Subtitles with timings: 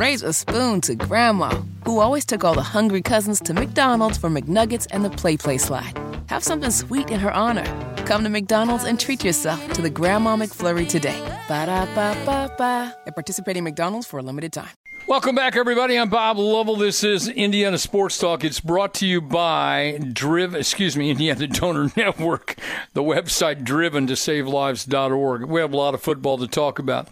[0.00, 1.50] raise a spoon to Grandma,
[1.84, 5.58] who always took all the hungry cousins to McDonald's for McNuggets and the Play Play
[5.58, 5.92] slide.
[6.28, 7.66] Have something sweet in her honor.
[8.06, 11.20] Come to McDonald's and treat yourself to the Grandma McFlurry today.
[11.48, 12.96] Ba da ba ba ba.
[13.06, 14.70] At participating McDonald's for a limited time.
[15.06, 15.98] Welcome back, everybody.
[15.98, 16.76] I'm Bob Lovell.
[16.76, 18.42] This is Indiana Sports Talk.
[18.42, 22.56] It's brought to you by Driven, excuse me, Indiana Donor Network,
[22.94, 25.44] the website driven to save lives.org.
[25.44, 27.08] We have a lot of football to talk about.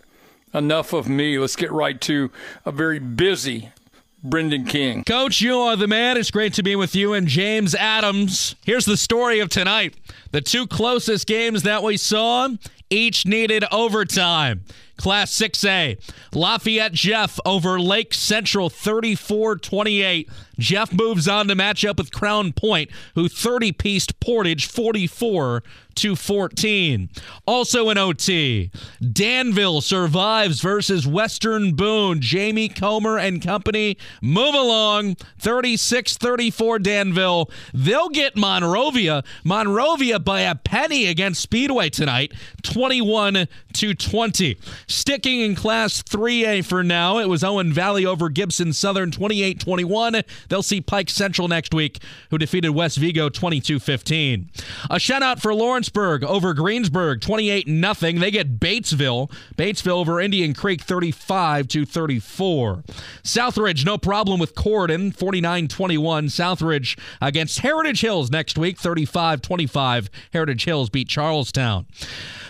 [0.54, 1.38] Enough of me.
[1.38, 2.30] Let's get right to
[2.64, 3.70] a very busy
[4.22, 5.04] Brendan King.
[5.04, 6.16] Coach, you are the man.
[6.16, 8.56] It's great to be with you and James Adams.
[8.64, 9.94] Here's the story of tonight.
[10.32, 12.48] The two closest games that we saw
[12.90, 14.64] each needed overtime.
[14.96, 16.00] Class 6A,
[16.34, 20.28] Lafayette Jeff over Lake Central 34 28.
[20.58, 25.62] Jeff moves on to match up with Crown Point, who 30 pieced Portage 44
[25.98, 27.08] to 14.
[27.46, 28.70] Also in OT,
[29.12, 32.20] Danville survives versus Western Boone.
[32.20, 37.50] Jayme Comer and company move along 36 34 Danville.
[37.74, 39.24] They'll get Monrovia.
[39.44, 44.56] Monrovia by a penny against Speedway tonight 21 to 20.
[44.86, 50.22] Sticking in Class 3A for now, it was Owen Valley over Gibson Southern 28 21.
[50.48, 54.50] They'll see Pike Central next week, who defeated West Vigo 22 15.
[54.90, 55.52] A shout out for
[55.94, 58.18] Lawrenceburg over Greensburg 28 0.
[58.18, 59.30] They get Batesville.
[59.56, 62.84] Batesville over Indian Creek 35 to 34.
[63.22, 66.26] Southridge, no problem with Corydon 49 21.
[66.26, 70.10] Southridge against Heritage Hills next week 35 25.
[70.32, 71.86] Heritage Hills beat Charlestown.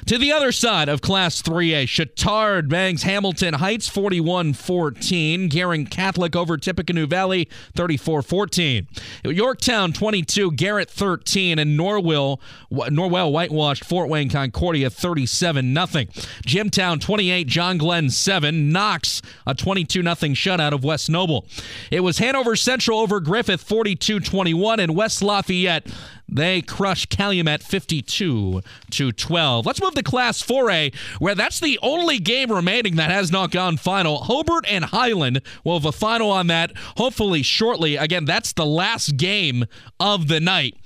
[0.07, 5.49] To the other side of Class 3A, Chatard bangs Hamilton Heights 41 14.
[5.49, 8.87] Guerin Catholic over Tippecanoe Valley 34 14.
[9.25, 12.41] Yorktown 22, Garrett 13, and Norwell,
[12.73, 16.05] Norwell whitewashed Fort Wayne Concordia 37 0.
[16.45, 18.73] Jimtown 28, John Glenn 7.
[18.73, 21.47] Knox a 22 0 shutout of West Noble.
[21.91, 25.87] It was Hanover Central over Griffith 42 21, and West Lafayette
[26.29, 28.61] they crush Calumet 52
[28.91, 29.67] to 12.
[29.67, 33.79] Let's move to Class 4A, where that's the only game remaining that has not gone
[33.79, 34.25] final.
[34.25, 37.97] Hobart and Highland will have a final on that hopefully shortly.
[37.97, 39.65] Again, that's the last game
[39.99, 40.77] of the night.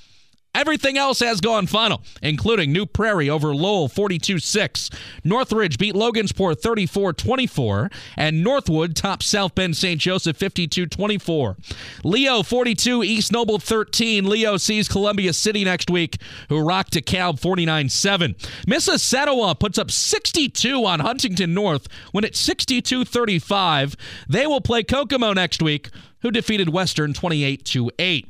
[0.54, 4.90] Everything else has gone final, including New Prairie over Lowell 42 6.
[5.24, 7.90] Northridge beat Logansport 34 24.
[8.18, 9.98] And Northwood tops South Bend St.
[9.98, 11.56] Joseph 52 24.
[12.04, 14.28] Leo 42, East Noble 13.
[14.28, 16.18] Leo sees Columbia City next week,
[16.50, 18.34] who rock DeKalb 49 7.
[18.66, 23.96] Mississinewa puts up 62 on Huntington North when it's 62 35.
[24.28, 25.88] They will play Kokomo next week,
[26.22, 28.28] who defeated Western 28 to 8.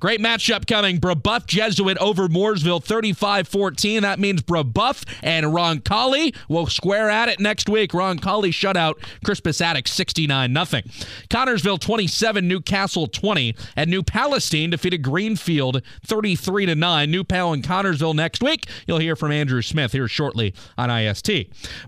[0.00, 0.98] Great matchup coming.
[0.98, 4.02] Brebeuf Jesuit over Mooresville 35 14.
[4.02, 7.92] That means Brebeuf and Roncalli will square at it next week.
[7.92, 8.94] Roncalli shutout
[9.24, 10.82] Crispus Attucks 69 0.
[11.30, 13.54] Connersville 27, Newcastle 20.
[13.76, 17.10] And New Palestine defeated Greenfield 33 to 9.
[17.10, 18.66] New Pal and Connersville next week.
[18.88, 21.30] You'll hear from Andrew Smith here shortly on IST.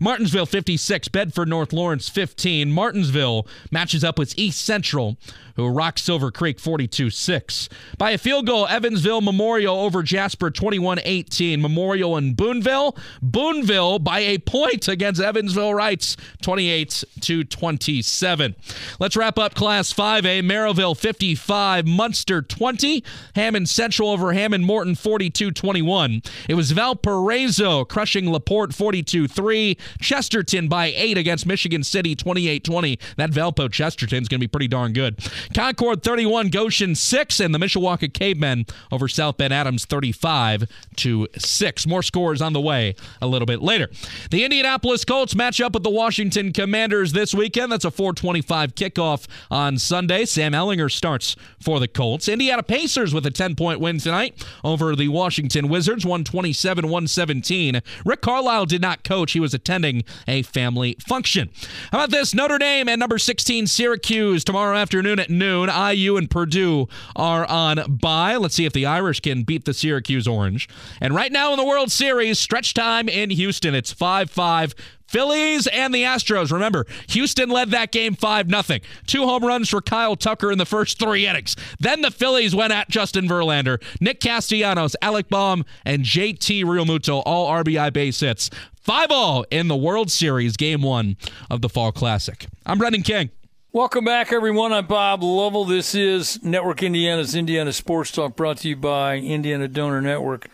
[0.00, 2.71] Martinsville 56, Bedford North Lawrence 15.
[2.71, 5.16] Martinsville matches up with East Central
[5.56, 7.69] who rocked Silver Creek 42 6.
[7.99, 11.60] By a field goal, Evansville Memorial over Jasper 21 18.
[11.60, 12.97] Memorial and Boonville.
[13.22, 18.56] Boonville by a point against Evansville Reitz 28 to 27.
[18.99, 20.43] Let's wrap up Class 5A.
[20.43, 23.04] Merrillville 55, Munster 20.
[23.34, 26.22] Hammond Central over Hammond Morton 42 21.
[26.49, 29.78] It was Valparaiso crushing LaPorte 42 3.
[30.00, 32.99] Chesterton by 8 against Michigan City 28 20.
[33.16, 35.19] That Valpo Chesterton's going to be pretty darn good.
[35.55, 40.65] Concord 31, Goshen 6, and the Mishawaka Cavemen over South Bend Adams 35
[40.97, 41.87] to 6.
[41.87, 43.91] More scores on the way a little bit later.
[44.31, 47.72] The Indianapolis Colts match up with the Washington Commanders this weekend.
[47.72, 50.25] That's a 425 kickoff on Sunday.
[50.25, 52.28] Sam Ehlinger starts for the Colts.
[52.28, 57.81] Indiana Pacers with a 10 point win tonight over the Washington Wizards, 127 117.
[58.05, 61.51] Rick Carlisle did not coach, he was attending a family function.
[61.93, 62.34] How about this?
[62.34, 65.68] Notre Dame and number 16 Syracuse tomorrow afternoon at noon.
[65.68, 66.86] IU and Purdue
[67.16, 68.36] are on bye.
[68.36, 70.68] Let's see if the Irish can beat the Syracuse Orange.
[71.00, 73.74] And right now in the World Series, stretch time in Houston.
[73.74, 74.74] It's 5 5.
[75.06, 76.50] Phillies and the Astros.
[76.50, 78.80] Remember, Houston led that game 5 0.
[79.06, 81.56] Two home runs for Kyle Tucker in the first three innings.
[81.78, 83.82] Then the Phillies went at Justin Verlander.
[84.00, 88.50] Nick Castellanos, Alec Bohm, and JT Realmuto, all RBI base hits.
[88.80, 91.16] 5 all in the World Series, game one
[91.50, 92.47] of the Fall Classic.
[92.66, 93.30] I'm Brendan King.
[93.74, 94.72] Welcome back, everyone.
[94.72, 95.65] I'm Bob Lovell.
[95.65, 100.47] This is Network Indiana's Indiana Sports Talk, brought to you by Indiana Donor Network.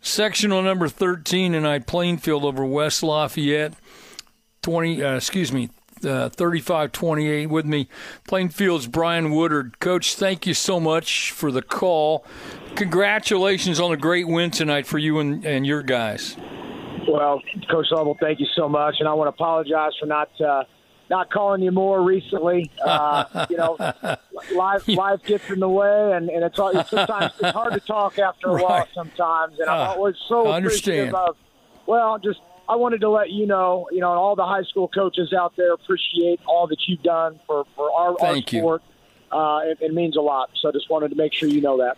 [0.00, 3.74] Sectional number 13 tonight, Plainfield over West Lafayette.
[4.62, 5.68] 20, uh, excuse me,
[6.02, 7.88] uh, 35-28 with me.
[8.26, 9.78] Plainfield's Brian Woodard.
[9.78, 12.24] Coach, thank you so much for the call.
[12.76, 16.38] Congratulations on a great win tonight for you and, and your guys.
[17.06, 20.64] Well, Coach Lovell, thank you so much, and I want to apologize for not uh,
[21.12, 22.70] not calling you more recently.
[22.84, 23.76] Uh, you know,
[24.54, 28.18] life life gets in the way, and, and it's, it's sometimes it's hard to talk
[28.18, 28.64] after a right.
[28.64, 29.60] while sometimes.
[29.60, 31.14] And I'm uh, always so I understand.
[31.14, 31.36] Of,
[31.86, 34.88] well, just I wanted to let you know, you know, and all the high school
[34.88, 38.82] coaches out there appreciate all that you've done for for our, our sport.
[39.30, 40.50] Uh, it, it means a lot.
[40.60, 41.96] So I just wanted to make sure you know that.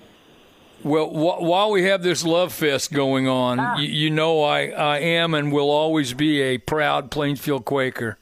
[0.83, 3.75] Well, wh- while we have this love fest going on, ah.
[3.77, 8.19] y- you know I, I am and will always be a proud Plainfield Quaker.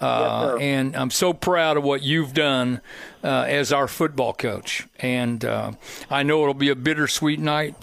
[0.00, 2.80] Uh, yes, and I'm so proud of what you've done
[3.24, 4.86] uh, as our football coach.
[4.98, 5.72] And uh,
[6.10, 7.74] I know it'll be a bittersweet night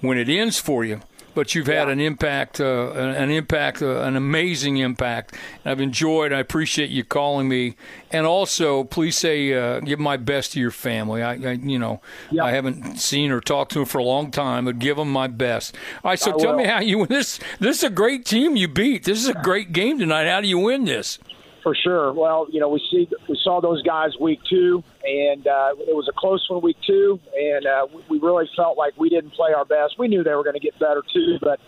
[0.00, 1.00] when it ends for you
[1.34, 5.34] but you've had an impact, uh, an impact, uh, an amazing impact.
[5.64, 6.32] I've enjoyed.
[6.32, 7.76] I appreciate you calling me,
[8.10, 11.22] and also please say, uh, give my best to your family.
[11.22, 12.44] I, I you know, yeah.
[12.44, 15.26] I haven't seen or talked to them for a long time, but give them my
[15.26, 15.74] best.
[16.04, 16.58] All right, so I tell will.
[16.58, 17.38] me how you win this.
[17.58, 19.04] This is a great team you beat.
[19.04, 20.26] This is a great game tonight.
[20.26, 21.18] How do you win this?
[21.62, 22.12] For sure.
[22.12, 26.08] Well, you know, we see we saw those guys week two, and uh, it was
[26.08, 29.64] a close one week two, and uh, we really felt like we didn't play our
[29.64, 29.94] best.
[29.96, 31.60] We knew they were going to get better too, but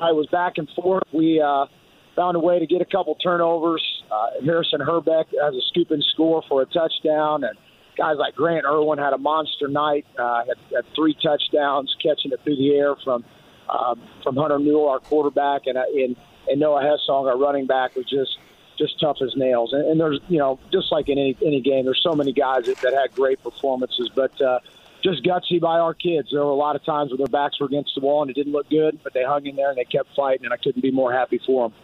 [0.00, 1.02] I was back and forth.
[1.12, 1.66] We uh,
[2.14, 3.82] found a way to get a couple turnovers.
[4.12, 7.58] Uh, Harrison Herbeck has a scoop and score for a touchdown, and
[7.98, 10.06] guys like Grant Irwin had a monster night.
[10.16, 13.24] Uh, had, had three touchdowns, catching it through the air from
[13.68, 16.14] um, from Hunter Newell, our quarterback, and uh, and,
[16.46, 18.38] and Noah Hessong, our running back, was just
[18.78, 19.72] just tough as nails.
[19.72, 22.66] And, and there's, you know, just like in any, any game, there's so many guys
[22.66, 24.60] that, that had great performances, but uh,
[25.02, 26.28] just gutsy by our kids.
[26.32, 28.34] There were a lot of times where their backs were against the wall and it
[28.34, 30.82] didn't look good, but they hung in there and they kept fighting, and I couldn't
[30.82, 31.78] be more happy for them.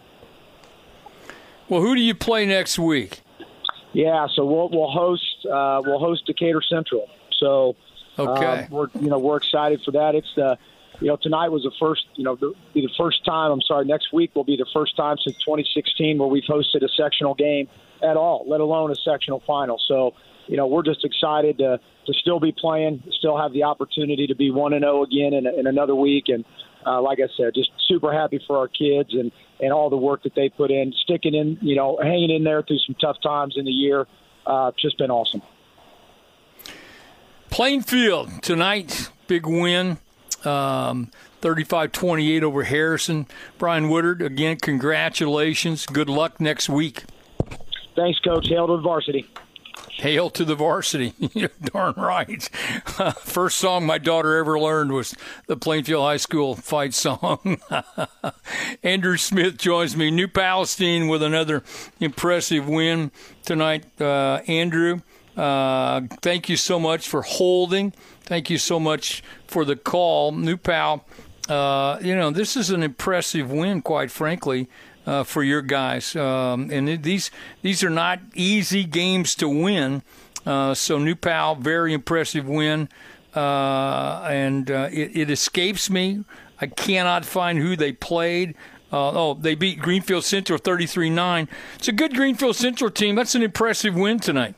[1.67, 3.21] Well, who do you play next week?
[3.93, 7.07] Yeah, so we'll we'll host uh, we'll host Decatur Central.
[7.37, 7.75] So
[8.17, 10.15] okay, uh, we're you know we're excited for that.
[10.15, 10.57] It's the
[11.01, 13.51] you know, tonight was the first, you know, the, the first time.
[13.51, 16.89] I'm sorry, next week will be the first time since 2016 where we've hosted a
[16.89, 17.67] sectional game
[18.03, 19.79] at all, let alone a sectional final.
[19.87, 20.13] So,
[20.47, 24.35] you know, we're just excited to to still be playing, still have the opportunity to
[24.35, 26.43] be one and zero oh again in, in another week, and
[26.85, 30.23] uh, like I said, just super happy for our kids and and all the work
[30.23, 33.55] that they put in, sticking in, you know, hanging in there through some tough times
[33.57, 34.07] in the year.
[34.45, 35.41] Uh, just been awesome.
[37.51, 39.97] Plainfield tonight, big win
[40.45, 43.27] um, 35-28 over Harrison.
[43.57, 45.85] Brian Woodard, again, congratulations.
[45.85, 47.03] Good luck next week.
[47.95, 48.47] Thanks, Coach.
[48.47, 49.27] Hail to the varsity.
[49.99, 51.13] Hail to the varsity.
[51.33, 52.43] You're darn right.
[53.19, 55.15] first song my daughter ever learned was
[55.47, 57.59] the Plainfield High School fight song.
[58.83, 60.11] Andrew Smith joins me.
[60.11, 61.63] New Palestine with another
[61.99, 63.11] impressive win
[63.43, 63.85] tonight.
[63.99, 65.01] Uh, Andrew,
[65.35, 67.93] uh, thank you so much for holding
[68.29, 71.03] Thank you so much for the call, New Pal.
[71.49, 74.69] Uh, you know, this is an impressive win, quite frankly,
[75.07, 76.15] uh, for your guys.
[76.15, 77.31] Um, and these
[77.63, 80.03] these are not easy games to win.
[80.45, 82.87] Uh, so, New Pal, very impressive win.
[83.33, 86.23] Uh, and uh, it, it, escapes me.
[86.61, 88.53] I cannot find who they played.
[88.93, 91.49] Uh, oh, they beat Greenfield Central 33 9.
[91.77, 93.15] It's a good Greenfield Central team.
[93.15, 94.53] That's an impressive win tonight.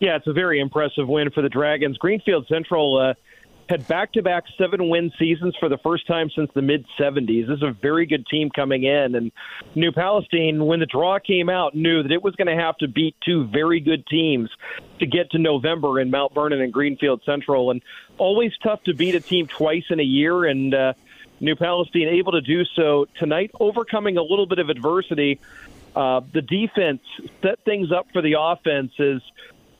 [0.00, 1.98] Yeah, it's a very impressive win for the Dragons.
[1.98, 3.14] Greenfield Central uh,
[3.68, 7.46] had back to back seven win seasons for the first time since the mid 70s.
[7.46, 9.14] This is a very good team coming in.
[9.14, 9.30] And
[9.74, 12.88] New Palestine, when the draw came out, knew that it was going to have to
[12.88, 14.50] beat two very good teams
[14.98, 17.70] to get to November in Mount Vernon and Greenfield Central.
[17.70, 17.82] And
[18.16, 20.46] always tough to beat a team twice in a year.
[20.46, 20.94] And uh,
[21.40, 25.40] New Palestine able to do so tonight, overcoming a little bit of adversity.
[25.94, 27.02] Uh, the defense
[27.42, 29.20] set things up for the offense as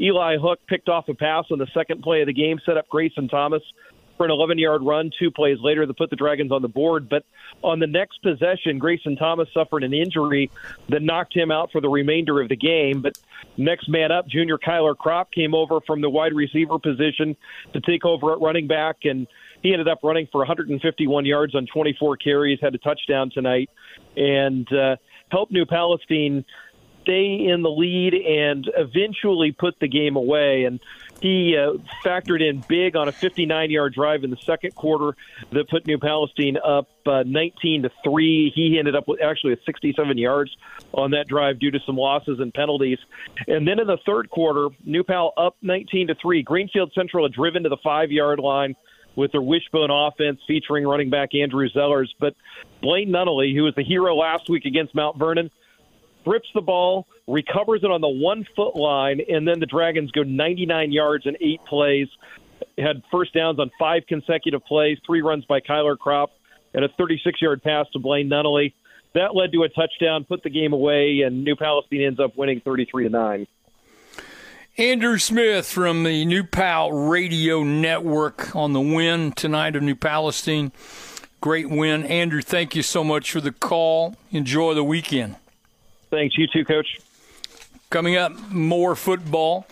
[0.01, 2.89] Eli Hook picked off a pass on the second play of the game, set up
[2.89, 3.63] Grayson Thomas
[4.21, 7.09] for an 11 yard run two plays later to put the Dragons on the board.
[7.09, 7.25] But
[7.65, 10.51] on the next possession, Grayson Thomas suffered an injury
[10.91, 13.01] that knocked him out for the remainder of the game.
[13.01, 13.15] But
[13.57, 17.35] next man up, junior Kyler Crop came over from the wide receiver position
[17.73, 18.97] to take over at running back.
[19.05, 19.27] And
[19.63, 23.71] he ended up running for 151 yards on 24 carries, had a touchdown tonight,
[24.17, 24.97] and uh,
[25.31, 26.45] helped New Palestine
[27.03, 30.65] stay in the lead and eventually put the game away.
[30.65, 30.81] And
[31.21, 35.17] he uh, factored in big on a 59 yard drive in the second quarter
[35.53, 38.53] that put New Palestine up uh, 19 to 3.
[38.55, 40.57] He ended up with actually 67 yards
[40.93, 42.99] on that drive due to some losses and penalties.
[43.47, 46.43] And then in the third quarter, New Pal up 19 to 3.
[46.43, 48.75] Greenfield Central had driven to the five yard line
[49.17, 52.09] with their wishbone offense featuring running back Andrew Zellers.
[52.19, 52.35] But
[52.81, 55.51] Blaine Nunnally, who was the hero last week against Mount Vernon,
[56.21, 60.23] strips the ball, recovers it on the one foot line, and then the Dragons go
[60.23, 62.09] 99 yards in eight plays.
[62.79, 66.29] Had first downs on five consecutive plays, three runs by Kyler Kropp,
[66.75, 68.75] and a 36 yard pass to Blaine Nunnally.
[69.15, 72.61] That led to a touchdown, put the game away, and New Palestine ends up winning
[72.61, 73.47] 33 to 9.
[74.79, 80.71] Andrew Smith from the New Pal Radio Network on the win tonight of New Palestine.
[81.41, 82.05] Great win.
[82.05, 84.15] Andrew, thank you so much for the call.
[84.31, 85.37] Enjoy the weekend.
[86.11, 86.37] Thanks.
[86.37, 87.01] You too, Coach.
[87.91, 89.67] Coming up, more football.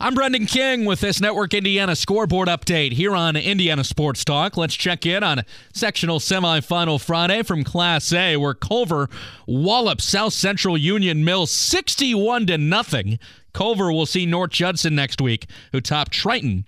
[0.00, 4.56] I'm Brendan King with this Network Indiana scoreboard update here on Indiana Sports Talk.
[4.56, 9.08] Let's check in on sectional semifinal Friday from Class A, where Culver
[9.46, 13.18] wallops South Central Union Mill 61 to nothing.
[13.52, 16.66] Culver will see North Judson next week, who topped Triton.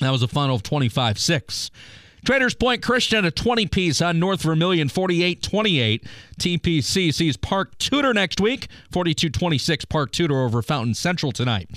[0.00, 1.70] That was a final of 25 6.
[2.24, 6.06] Traders Point Christian a 20 piece on North Vermillion 48 28.
[6.40, 9.84] TPC sees Park Tudor next week 42 26.
[9.84, 11.68] Park Tudor over Fountain Central tonight.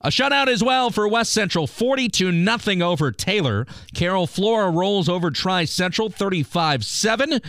[0.00, 3.66] A shutout as well for West Central 42 nothing over Taylor.
[3.94, 7.40] Carroll Flora rolls over Tri Central 35 7.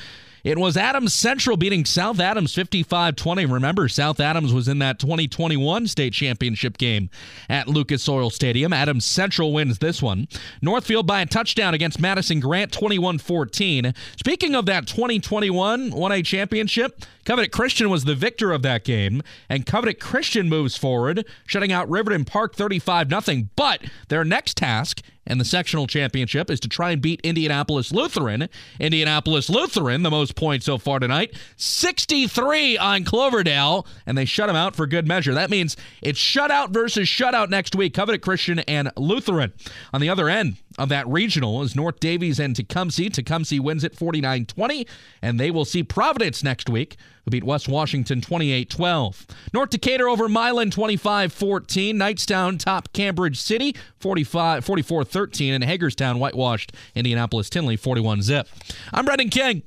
[0.44, 3.46] It was Adams Central beating South Adams 55 20.
[3.46, 7.10] Remember, South Adams was in that 2021 state championship game
[7.48, 8.74] at Lucas Oil Stadium.
[8.74, 10.28] Adams Central wins this one.
[10.62, 13.94] Northfield by a touchdown against Madison Grant 21 14.
[14.18, 19.66] Speaking of that 2021 1A championship, Covenant Christian was the victor of that game, and
[19.66, 23.44] Covenant Christian moves forward, shutting out Riverton Parke 35 0.
[23.56, 28.50] But their next task and the sectional championship is to try and beat Indianapolis Lutheran.
[28.80, 34.56] Indianapolis Lutheran, the most points so far tonight, 63 on Cloverdale, and they shut them
[34.56, 35.34] out for good measure.
[35.34, 39.54] That means it's shutout versus shutout next week, Covenant Christian and Lutheran.
[39.94, 43.10] On the other end, of that regional is North Daviess and Tecumseh.
[43.10, 44.88] Tecumseh wins it 49 20,
[45.22, 49.28] and they will see Providence next week, who beat West Washington 28 12.
[49.54, 51.98] North Decatur over Milan 25 14.
[51.98, 58.48] Knightstown top Cambridge City 45, 44 13, and Hagerstown whitewashed Indianapolis Tindley 41 zip.
[58.94, 59.64] I'm Brendan King.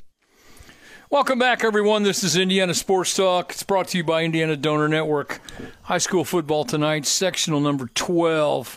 [1.08, 2.02] Welcome back, everyone.
[2.02, 3.52] This is Indiana Sports Talk.
[3.52, 5.40] It's brought to you by Indiana Donor Network.
[5.82, 8.76] High school football tonight, sectional number 12.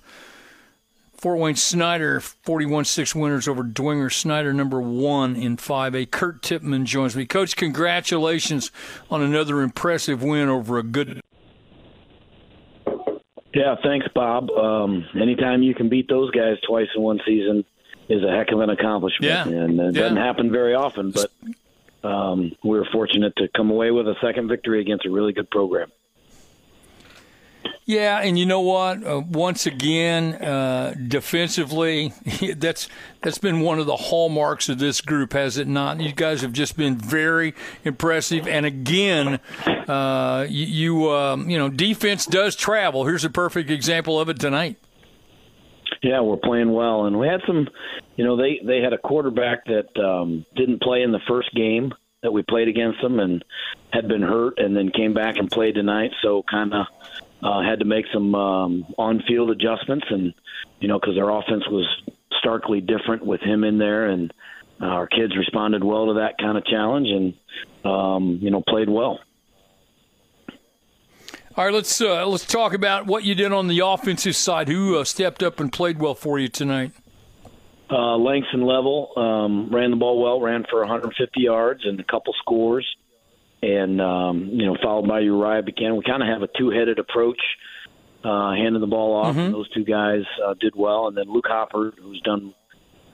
[1.20, 6.10] Fort Wayne Snider, 41 6 winners over Dwenger Snider, number one in 5A.
[6.10, 7.26] Kurt Tippmann joins me.
[7.26, 8.72] Coach, congratulations
[9.12, 11.20] on another impressive win over a good.
[13.54, 14.50] Yeah, thanks, Bob.
[14.52, 17.66] Um, anytime you can beat those guys twice in one season
[18.08, 19.30] is a heck of an accomplishment.
[19.30, 19.44] Yeah.
[19.66, 20.02] And it Yeah.
[20.04, 24.48] doesn't happen very often, but um, we were fortunate to come away with a second
[24.48, 25.92] victory against a really good program.
[27.90, 29.04] Yeah, and you know what?
[29.04, 32.14] Uh, once again, uh, defensively,
[32.56, 32.88] that's
[33.24, 36.00] that's been one of the hallmarks of this group, has it not?
[36.00, 39.40] You guys have just been very impressive, and again,
[39.88, 43.06] uh, you, um, you know, defense does travel.
[43.06, 44.78] Here's a perfect example of it tonight.
[46.04, 47.68] Yeah, we're playing well, and we had some.
[48.18, 51.92] You know, they they had a quarterback that um, didn't play in the first game
[52.22, 53.44] that we played against them, and
[53.92, 56.12] had been hurt, and then came back and played tonight.
[56.22, 56.86] So kind of
[57.42, 60.34] uh, had to make some um, on-field adjustments, and
[60.80, 61.88] you know, because our offense was
[62.40, 64.34] starkly different with him in there, and
[64.82, 67.34] uh, our kids responded well to that kind of challenge, and
[67.86, 69.20] um, you know, played well.
[71.56, 74.70] All right, let's uh, let's talk about what you did on the offensive side.
[74.70, 76.92] Who uh, stepped up and played well for you tonight?
[77.92, 82.34] Uh, Langston Level um, ran the ball well, ran for 150 yards and a couple
[82.40, 82.88] scores,
[83.62, 85.98] and um, you know followed by Uriah Buchanan.
[85.98, 87.42] We kind of have a two-headed approach,
[88.24, 89.36] uh, handing the ball off.
[89.46, 92.54] And those two guys uh, did well, and then Luke Hopper, who's done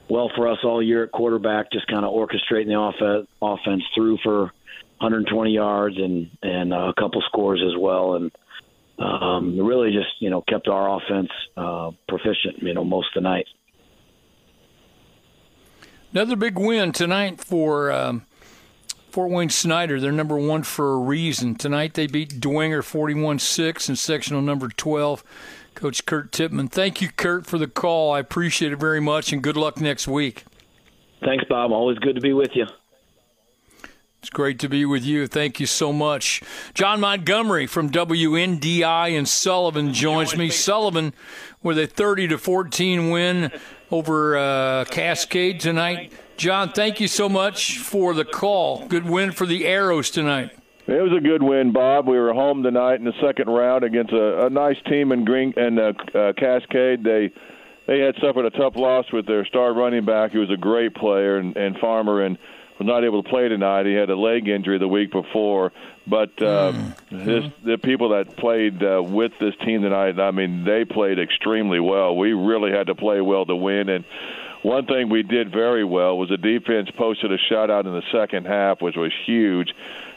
[0.10, 4.18] well for us all year at quarterback, just kind of orchestrating the off- offense through
[4.24, 4.52] for
[5.00, 8.32] 120 yards and and uh, a couple scores as well, and
[9.00, 13.30] um, really just you know kept our offense uh, proficient, you know, most of the
[13.30, 13.48] night.
[16.12, 18.26] Another big win tonight for um,
[19.16, 19.98] Fort Wayne Snider.
[20.02, 21.56] They're number one for a reason.
[21.56, 25.24] Tonight they beat Dwenger 41 6 in sectional number 12.
[25.74, 26.68] Coach Kurt Tippmann.
[26.68, 28.12] Thank you, Kurt, for the call.
[28.12, 30.44] I appreciate it very much, and good luck next week.
[31.24, 31.72] Thanks, Bob.
[31.72, 32.66] Always good to be with you.
[34.20, 35.28] It's great to be with you.
[35.28, 36.44] Thank you so much.
[36.74, 40.50] John Montgomery from WNDI and Sullivan joins me.
[40.50, 41.14] Sullivan
[41.64, 43.54] with a 30 to 14 win
[43.92, 46.12] over uh, Cascade tonight.
[46.38, 48.88] John, thank you so much for the call.
[48.88, 50.52] Good win for the Arrows tonight.
[50.88, 52.08] It was a good win, Bob.
[52.08, 55.54] We were home tonight in the second round against a, a nice team in Green
[55.58, 57.04] and uh, uh, Cascade.
[57.04, 57.32] They
[57.88, 60.94] they had suffered a tough loss with their star running back, who was a great
[60.96, 62.22] player, and, and Farmer.
[62.22, 62.38] And
[62.80, 63.86] was not able to play tonight.
[63.86, 65.72] He had a leg injury the week before.
[66.08, 67.20] But uh, mm-hmm.
[67.20, 71.80] his, the people that played uh, with this team tonight, I mean, they played extremely
[71.80, 72.16] well.
[72.16, 73.90] We really had to play well to win.
[73.90, 74.04] And
[74.66, 78.48] one thing we did very well was the defense posted a shutout in the second
[78.48, 79.70] half, which was huge.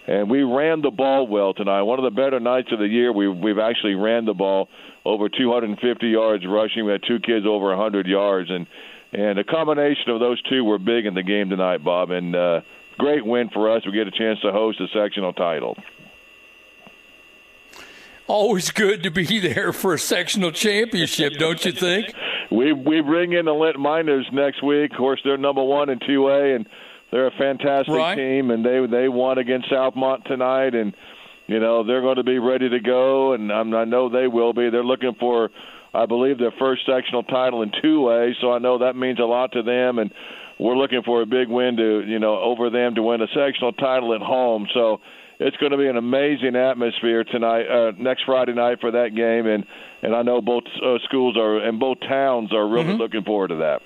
[0.07, 1.83] And we ran the ball well tonight.
[1.83, 3.13] One of the better nights of the year.
[3.13, 4.71] We, we've actually ran the ball
[5.05, 6.87] over 250 yards rushing.
[6.87, 8.67] We had two kids over 100 yards, and
[9.13, 12.11] and a combination of those two were big in the game tonight, Bob.
[12.11, 12.61] And uh,
[12.99, 13.85] great win for us.
[13.85, 15.77] We get a chance to host a sectional title.
[18.29, 22.13] Always good to be there for a sectional championship, don't you think?
[22.51, 24.93] We we bring in the Linton Miners next week.
[24.93, 26.69] Of course, they're number one in two A, and
[27.11, 28.15] they're a fantastic right.
[28.15, 28.51] team.
[28.51, 30.95] And they they won against Southmont tonight, and
[31.47, 33.33] you know they're going to be ready to go.
[33.33, 34.69] And I'm, I know they will be.
[34.69, 35.49] They're looking for,
[35.95, 38.35] I believe, their first sectional title in two A.
[38.43, 39.99] So I know that means a lot to them.
[39.99, 40.13] And
[40.59, 43.73] we're looking for a big win to you know over them to win a sectional
[43.73, 44.69] title at home.
[44.75, 45.01] So
[45.39, 49.47] it's going to be an amazing atmosphere tonight, uh, next Friday night for that game,
[49.47, 49.67] and
[50.03, 52.99] and I know both uh, schools are and both towns are really mm-hmm.
[52.99, 53.83] looking forward to that.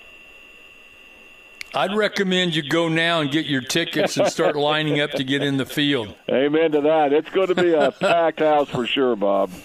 [1.75, 5.43] I'd recommend you go now and get your tickets and start lining up to get
[5.43, 6.15] in the field.
[6.29, 7.15] Amen to that.
[7.15, 9.51] It's going to be a packed house for sure, Bob.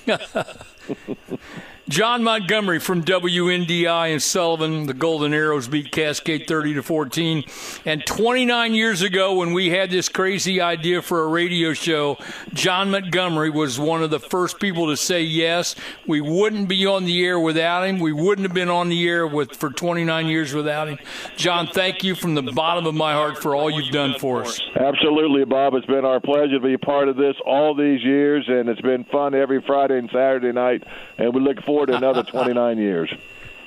[1.90, 4.88] John Montgomery from WNDI and Sullivan.
[4.88, 7.46] The Golden Arrows beat Cascade 30 to 14.
[7.86, 12.18] And 29 years ago, when we had this crazy idea for a radio show,
[12.54, 15.76] John Montgomery was one of the first people to say yes.
[16.06, 18.00] We wouldn't be on the air without him.
[18.00, 21.00] We wouldn't have been on the air with for 29 years without him.
[21.38, 24.60] John, thank you from the bottom of my heart for all you've done for us.
[24.76, 25.74] Absolutely, Bob.
[25.74, 28.82] It's been our pleasure to be a part of this all these years, and it's
[28.82, 30.84] been fun every Friday and Saturday night.
[31.18, 33.14] And we look forward forward to another 29 years.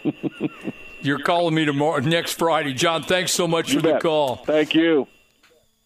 [1.02, 3.02] You're calling me tomorrow next Friday, John.
[3.02, 3.95] Thanks so much you for bet.
[3.95, 4.37] the call.
[4.37, 5.07] Thank you.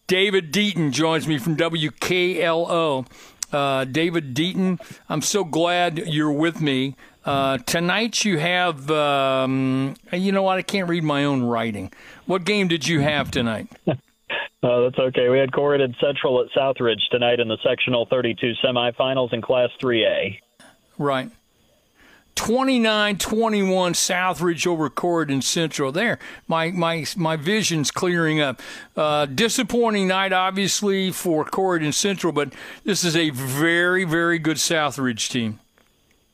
[0.07, 3.07] David Deaton joins me from WKLO.
[3.51, 6.95] Uh, David Deaton, I'm so glad you're with me.
[7.23, 10.57] Uh, tonight you have, um, you know what?
[10.57, 11.91] I can't read my own writing.
[12.25, 13.69] What game did you have tonight?
[14.63, 15.29] Uh, that's okay.
[15.29, 20.39] We had Corydon Central at Southridge tonight in the sectional 32 semifinals in Class 3A.
[20.97, 21.29] Right.
[22.35, 25.91] 29 21 Southridge over Corydon Central.
[25.91, 28.61] There, my my my vision's clearing up.
[28.95, 35.29] Uh, disappointing night, obviously, for Corydon Central, but this is a very, very good Southridge
[35.29, 35.59] team.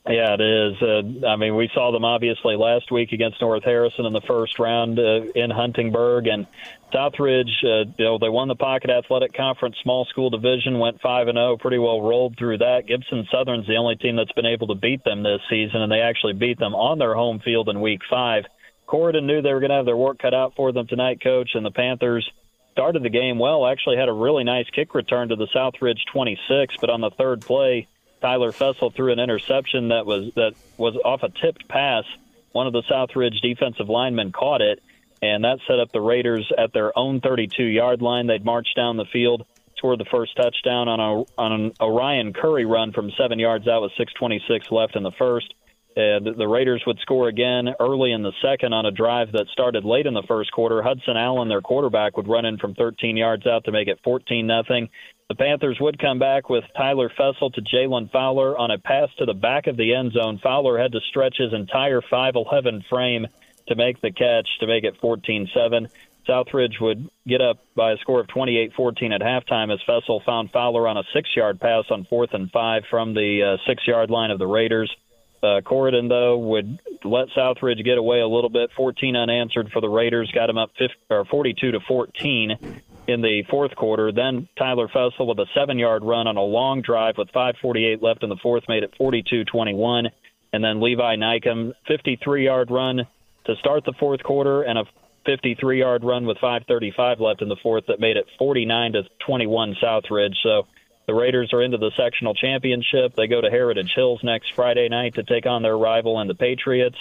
[0.08, 0.82] Yeah, it is.
[0.82, 4.58] Uh, I mean, we saw them obviously last week against North Harrison in the first
[4.58, 6.48] round uh, in Huntingburg, and
[6.92, 11.28] Southridge, uh, you know, they won the Pocket Athletic Conference Small School Division, went five
[11.28, 12.88] and zero, oh, pretty well rolled through that.
[12.88, 16.00] Gibson Southern's the only team that's been able to beat them this season, and they
[16.00, 18.42] actually beat them on their home field in Week Five.
[18.88, 21.50] Corydon knew they were going to have their work cut out for them tonight, Coach,
[21.54, 22.28] and the Panthers
[22.72, 23.66] started the game well.
[23.68, 27.42] Actually, had a really nice kick return to the Southridge 26, but on the third
[27.42, 27.86] play,
[28.22, 32.04] Tyler Fessel threw an interception that was that was off a tipped pass.
[32.52, 34.82] One of the Southridge defensive linemen caught it
[35.22, 38.26] and that set up the Raiders at their own 32 yard line.
[38.26, 39.46] They'd march down the field,
[39.78, 43.82] scored the first touchdown on a on an Orion Curry run from seven yards out
[43.82, 45.54] with 6:26 left in the first.
[45.94, 49.84] And the Raiders would score again early in the second on a drive that started
[49.84, 50.82] late in the first quarter.
[50.82, 54.46] Hudson Allen, their quarterback, would run in from 13 yards out to make it 14
[54.46, 54.88] nothing.
[55.32, 59.24] The Panthers would come back with Tyler Fessel to Jalen Fowler on a pass to
[59.24, 60.38] the back of the end zone.
[60.42, 63.26] Fowler had to stretch his entire 5'11 frame
[63.68, 65.88] to make the catch to make it 14-7.
[66.28, 70.86] Southridge would get up by a score of 28-14 at halftime as Fessel found Fowler
[70.86, 74.46] on a six-yard pass on fourth and five from the uh, six-yard line of the
[74.46, 74.94] Raiders.
[75.42, 78.68] Uh, Corydon, though, would let Southridge get away a little bit.
[78.76, 83.42] 14 unanswered for the Raiders, got him up 50, or 42 to 14 in the
[83.50, 84.12] fourth quarter.
[84.12, 88.28] Then Tyler Fessel with a seven-yard run on a long drive with 5:48 left in
[88.28, 90.10] the fourth made it 42-21,
[90.52, 93.06] and then Levi Nykum 53-yard run
[93.44, 94.84] to start the fourth quarter and a
[95.24, 99.76] 53 yard run with 5:35 left in the fourth that made it 49 to 21
[99.76, 100.36] Southridge.
[100.42, 100.66] So
[101.06, 103.14] the Raiders are into the sectional championship.
[103.14, 106.34] They go to Heritage Hills next Friday night to take on their rival and the
[106.34, 106.98] Patriots.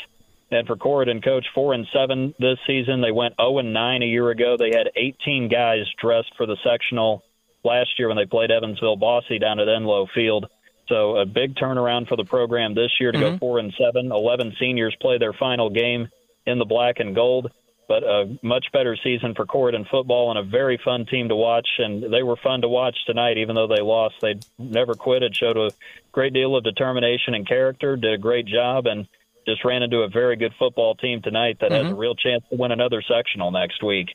[0.52, 3.02] And for Corydon, coach four and seven this season.
[3.02, 4.58] They went 0 and nine a year ago.
[4.60, 7.24] They had 18 guys dressed for the sectional
[7.64, 10.48] last year when they played Evansville Bosse down at Enlow Field.
[10.90, 13.36] So a big turnaround for the program this year to mm-hmm.
[13.36, 14.12] go four and seven.
[14.12, 16.10] Eleven seniors play their final game
[16.46, 17.52] in the black and gold.
[17.88, 21.68] But a much better season for Corydon football and a very fun team to watch.
[21.78, 24.16] And they were fun to watch tonight, even though they lost.
[24.22, 25.24] They never quit.
[25.24, 25.72] It showed a
[26.12, 27.96] great deal of determination and character.
[27.96, 29.08] Did a great job and
[29.46, 31.86] just ran into a very good football team tonight that mm-hmm.
[31.86, 34.10] has a real chance to win another sectional next week.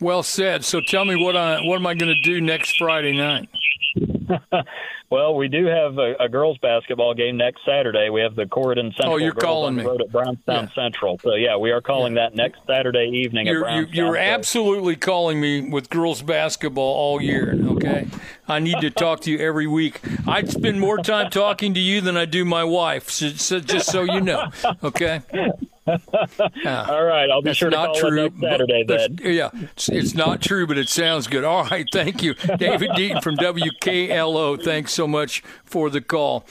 [0.00, 0.64] Well said.
[0.64, 3.48] So tell me what I what am I going to do next Friday night?
[5.12, 8.08] well, we do have a, a, girls basketball game next Saturday.
[8.08, 9.12] We have the Corydon oh, Central.
[9.12, 9.84] Oh, you're calling me.
[9.84, 10.74] Road at Brownstown yeah.
[10.74, 11.18] Central.
[11.22, 12.30] So yeah, we are calling yeah.
[12.30, 13.46] that next Saturday evening.
[13.46, 13.94] You're, at Brownstown.
[13.94, 17.54] You're absolutely calling me with girls basketball all year.
[17.62, 18.08] Okay,
[18.48, 20.00] I need to talk to you every week.
[20.26, 23.10] I'd spend more time talking to you than I do my wife.
[23.10, 24.50] So, so just so you know.
[24.82, 25.20] Okay.
[25.86, 28.84] All right, I'll be sure to not call true, Saturday.
[28.84, 29.18] Then.
[29.22, 31.44] Yeah, it's, it's, not true, but it sounds good.
[31.44, 34.62] All right, thank you, David Deaton from WKLO.
[34.62, 36.46] Thanks so much for the call.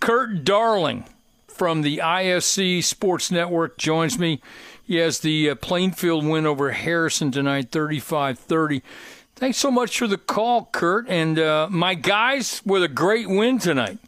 [0.00, 1.04] Kurt Darling
[1.46, 4.40] from the ISC Sports Network joins me.
[4.82, 8.82] He has the uh, Plainfield win over Harrison tonight, 35-30.
[9.36, 11.06] Thanks so much for the call, Kurt.
[11.08, 13.98] And uh, my guys with a great win tonight.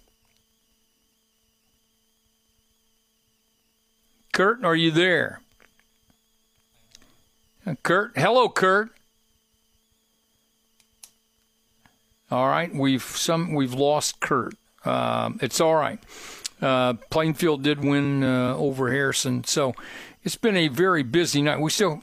[4.33, 5.41] Kurt, are you there?
[7.83, 8.91] Kurt, hello, Kurt.
[12.31, 14.55] All right, we've some we've lost Kurt.
[14.87, 15.99] Um, it's all right.
[16.63, 19.75] Uh, Plainfield did win uh, over Harrison, so
[20.23, 21.61] it's been a very busy night.
[21.61, 22.03] We still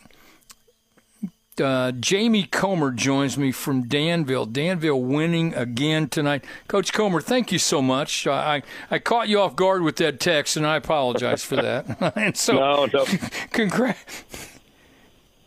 [1.60, 4.46] uh, Jayme Comer joins me from Danville.
[4.46, 6.46] Danville winning again tonight.
[6.68, 8.28] Coach Comer, thank you so much.
[8.28, 12.14] I, I caught you off guard with that text, and I apologize for that.
[12.18, 13.06] and so, no, no.
[13.52, 14.58] congrats.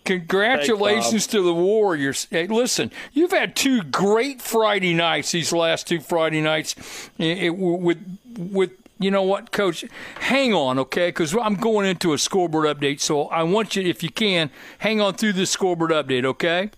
[0.05, 2.27] Congratulations Thanks, to the Warriors.
[2.31, 5.31] Hey, listen, you've had two great Friday nights.
[5.31, 6.75] These last two Friday nights,
[7.19, 9.85] it, it, with with you know what, Coach?
[10.21, 11.09] Hang on, okay?
[11.09, 15.01] Because I'm going into a scoreboard update, so I want you, if you can, hang
[15.01, 16.71] on through this scoreboard update, okay?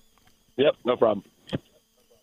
[0.56, 1.24] Yep, no problem.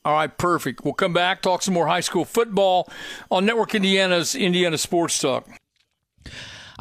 [0.04, 0.84] All right, perfect.
[0.84, 2.90] We'll come back, talk some more high school football
[3.30, 5.48] on Network Indiana's Indiana Sports Talk.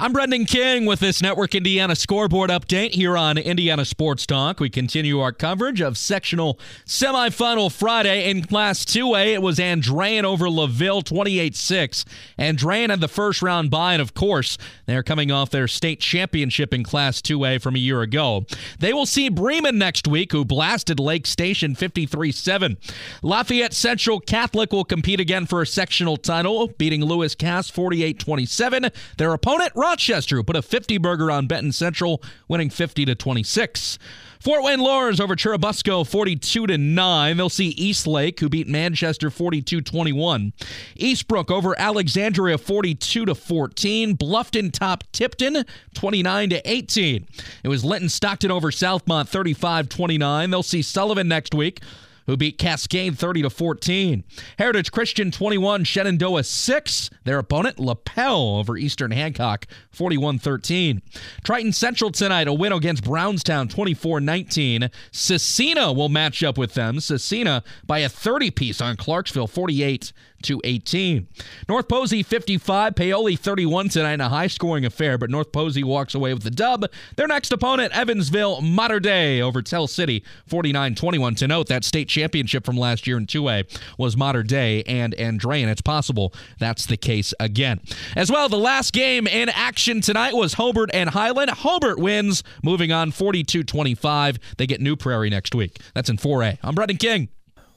[0.03, 4.59] I'm Brendan King with this Network Indiana scoreboard update here on Indiana Sports Talk.
[4.59, 9.35] We continue our coverage of sectional semifinal Friday in Class 2A.
[9.35, 12.07] It was Andrean over LaVille 28 6.
[12.39, 16.73] Andrean had the first round bye, and of course, they're coming off their state championship
[16.73, 18.47] in Class 2A from a year ago.
[18.79, 22.79] They will see Bremen next week, who blasted Lake Station 53 7.
[23.23, 28.87] Lafayette Central Catholic will compete again for a sectional title, beating Lewis Cass 48 27.
[29.19, 33.99] Their opponent, Rochester, who put a 50 burger on Benton Central, winning 50 to 26.
[34.39, 37.37] Fort Wayne Luers over Churubusco 42 to 9.
[37.37, 40.53] They'll see East Lake who beat Manchester 42-21.
[40.97, 44.17] Eastbrook over Alexandria 42 to 14.
[44.17, 47.27] Bluffton top Tipton 29 to 18.
[47.65, 50.51] It was Linton Stockton over Southmont 35-29.
[50.51, 51.81] They'll see Sullivan next week
[52.27, 54.25] who beat Cascade 30 to 14.
[54.59, 57.11] Heritage Christian 21, Shenandoah 6.
[57.25, 61.03] Their opponent Lapel over Eastern Hancock 41-13.
[61.45, 64.91] Triton Central tonight a win against Brownstown 24-19.
[65.13, 66.97] Scecina will match up with them.
[66.97, 71.29] Scecina by a 30 piece on Clarksville 48 to 18.
[71.69, 76.15] North Posey 55, Paoli 31 tonight in a high scoring affair, but North Posey walks
[76.15, 76.87] away with the dub.
[77.17, 81.35] Their next opponent, Evansville Mater Dei over Tell City 49 21.
[81.37, 85.69] To note, that state championship from last year in 2A was Mater Dei and Andrean.
[85.69, 87.81] It's possible that's the case again.
[88.17, 91.51] As well, the last game in action tonight was Hobart and Highland.
[91.51, 94.39] Hobart wins, moving on 42 25.
[94.59, 95.79] They get New Prairie next week.
[95.95, 96.59] That's in 4A.
[96.63, 97.29] I'm Brendan King.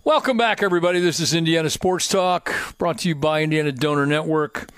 [0.05, 0.99] Welcome back, everybody.
[0.99, 4.69] This is Indiana Sports Talk, brought to you by Indiana Donor Network.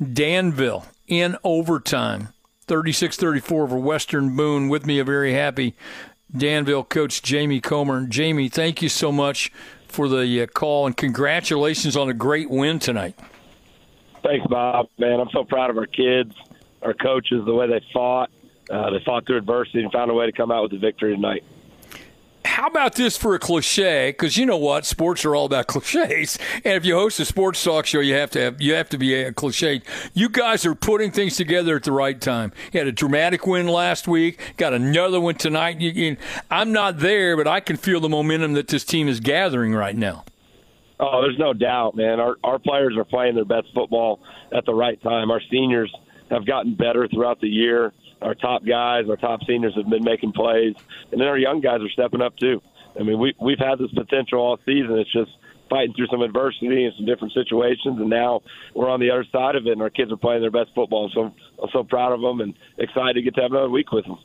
[0.00, 2.28] Danville in overtime,
[2.68, 4.68] 36 34 over Western Boone.
[4.68, 5.74] With me, a very happy
[6.30, 8.06] Danville coach, Jayme Comer.
[8.06, 9.50] Jayme, thank you so much
[9.88, 13.18] for the uh, call and congratulations on a great win tonight.
[14.22, 14.86] Thanks, Bob.
[14.96, 16.36] Man, I'm so proud of our kids,
[16.82, 18.30] our coaches, the way they fought.
[18.70, 21.16] Uh, they fought through adversity and found a way to come out with the victory
[21.16, 21.42] tonight
[22.52, 24.10] how about this for a cliche?
[24.10, 27.64] Because you know what, sports are all about cliches, and if you host a sports
[27.64, 29.80] talk show, you have to have you have to be a cliche.
[30.12, 32.52] You guys are putting things together at the right time.
[32.70, 35.80] You had a dramatic win last week, got another one tonight.
[35.80, 36.16] You, you,
[36.50, 39.96] I'm not there, but I can feel the momentum that this team is gathering right
[39.96, 40.26] now.
[41.00, 42.20] Oh, there's no doubt, man.
[42.20, 44.20] Our our players are playing their best football
[44.54, 45.30] at the right time.
[45.30, 45.90] Our seniors
[46.32, 47.92] have gotten better throughout the year
[48.22, 50.74] our top guys, our top seniors have been making plays,
[51.10, 52.62] and then our young guys are stepping up too.
[52.98, 54.98] I mean, we we've had this potential all season.
[54.98, 55.30] It's just
[55.68, 58.42] fighting through some adversity and some different situations, and now
[58.74, 61.10] we're on the other side of it, and our kids are playing their best football.
[61.14, 64.04] So I'm so proud of them and excited to get to have another week with
[64.04, 64.18] them.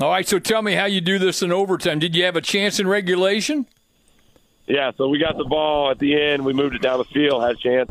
[0.00, 1.98] All right, so tell me how you do this in overtime.
[1.98, 3.66] Did you have a chance in regulation?
[4.66, 6.44] Yeah, so we got the ball at the end.
[6.44, 7.42] We moved it down the field.
[7.42, 7.90] Had a chance,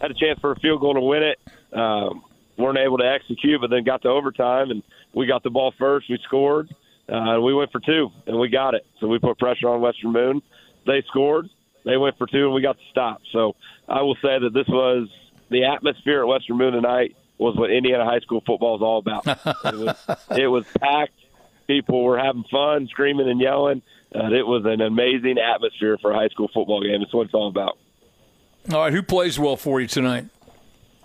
[0.00, 1.38] had a chance for a field goal to win it.
[1.72, 2.24] Um,
[2.56, 6.08] weren't able to execute, but then got to overtime and we got the ball first.
[6.08, 6.74] We scored,
[7.08, 8.86] Uh, we went for two, and we got it.
[9.00, 10.42] So we put pressure on Western Boone.
[10.86, 11.48] They scored.
[11.84, 13.20] They went for two, and we got the stop.
[13.32, 13.56] So
[13.88, 15.08] I will say that this was
[15.50, 19.26] the atmosphere at Western Boone tonight was what Indiana high school football is all about.
[19.64, 19.96] it, was,
[20.38, 21.12] it was packed.
[21.66, 23.82] People were having fun, screaming and yelling.
[24.14, 27.02] Uh, it was an amazing atmosphere for a high school football game.
[27.02, 27.76] It's what it's all about.
[28.72, 30.26] All right, who plays well for you tonight?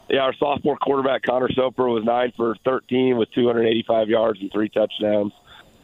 [0.10, 4.70] Yeah, our sophomore quarterback Connor Soper was nine for 13 with 285 yards and three
[4.70, 5.32] touchdowns.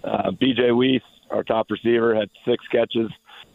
[0.04, 3.12] Uh, BJ Weiss, our top receiver, had six catches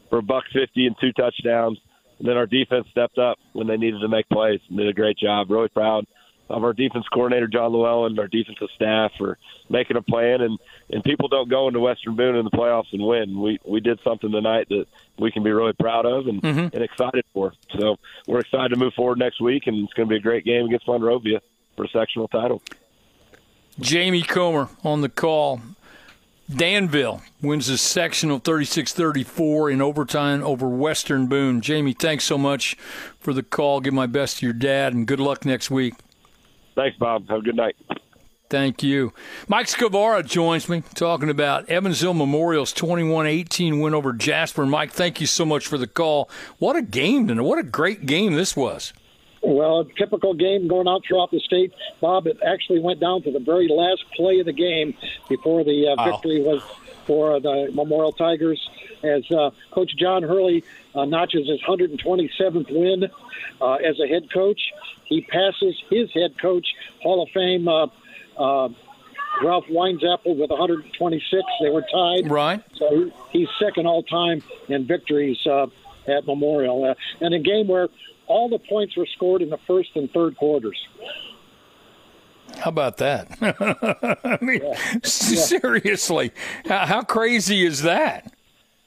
[0.09, 1.79] for buck 50 and two touchdowns.
[2.19, 4.93] And then our defense stepped up when they needed to make plays and did a
[4.93, 5.51] great job.
[5.51, 6.07] Really proud
[6.51, 10.41] of our defense coordinator John Llewellyn, our defensive staff for making a plan.
[10.41, 10.59] And
[10.91, 13.41] and people don't go into Western Boone in the playoffs and win.
[13.41, 14.87] We we did something tonight that
[15.19, 16.75] we can be really proud of and, mm-hmm.
[16.75, 17.53] and excited for.
[17.79, 20.45] So we're excited to move forward next week, and it's going to be a great
[20.45, 21.41] game against Monrovia
[21.77, 22.63] for a sectional title.
[23.81, 25.61] Jayme Comer on the call.
[26.55, 31.61] Danville wins the sectional 36 34 in overtime over Western Boone.
[31.61, 32.75] Jayme, thanks so much
[33.21, 33.81] for the call.
[33.81, 35.95] Give my best to your dad, and good luck next week.
[36.75, 37.29] Thanks, Bob.
[37.29, 37.77] Have a good night.
[38.49, 39.13] Thank you.
[39.47, 44.67] Mike Skavara joins me talking about Evansville Memorial's 21 18 win over Jasper.
[44.67, 46.29] Mike, thank you so much for the call.
[46.59, 48.93] What a game, and what a great game this was.
[49.43, 51.73] Well, a typical game going out throughout the state.
[52.01, 54.95] Bob, it actually went down to the very last play of the game
[55.29, 56.11] before the uh, wow.
[56.11, 56.61] victory was
[57.07, 58.61] for the Memorial Tigers
[59.03, 60.63] as uh, Coach John Hurley
[60.95, 63.11] uh, notches his 127th win
[63.61, 64.61] uh, as a head coach.
[65.11, 66.67] He passes his head coach,
[67.03, 67.89] Hall of Fame uh,
[68.39, 68.69] uh,
[69.43, 71.43] Ralph Weinzapfel with 126.
[71.61, 72.31] They were tied.
[72.31, 72.63] Right.
[72.77, 75.67] So he's second all time in victories uh,
[76.07, 76.85] at Memorial.
[76.85, 77.89] Uh, and a game where
[78.29, 80.79] all the points were scored in the first and third quarters.
[82.59, 83.29] How about that?
[84.25, 84.99] I mean, yeah.
[85.03, 86.33] seriously,
[86.67, 88.33] how, how crazy is that?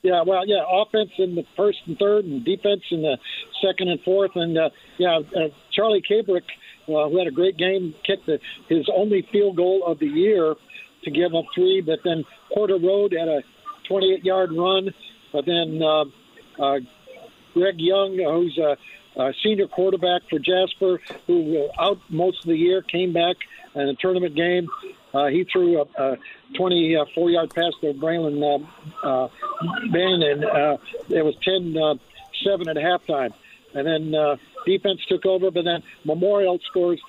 [0.03, 3.17] Yeah, well, yeah, offense in the first and third, and defense in the
[3.62, 6.43] second and fourth, and uh, yeah, uh, Charlie Cabrick,
[6.88, 10.55] uh, who had a great game, kicked the, his only field goal of the year
[11.03, 13.43] to give up three, but then Porter Road had a
[13.89, 14.93] 28-yard run,
[15.31, 16.05] but then uh,
[16.59, 16.79] uh,
[17.53, 18.77] Greg Young, who's a,
[19.21, 23.36] a senior quarterback for Jasper, who was out most of the year, came back
[23.75, 24.69] in a tournament game.
[25.13, 26.17] Uh, he threw a, a
[26.57, 28.41] 24 yard pass to Braylon
[29.03, 29.27] uh, uh,
[29.93, 30.77] and uh,
[31.09, 31.95] it was 10 uh,
[32.43, 33.33] 7 at halftime.
[33.75, 36.99] And then uh, defense took over, but then Memorial scores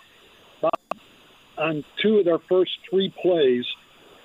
[1.56, 3.64] on two of their first three plays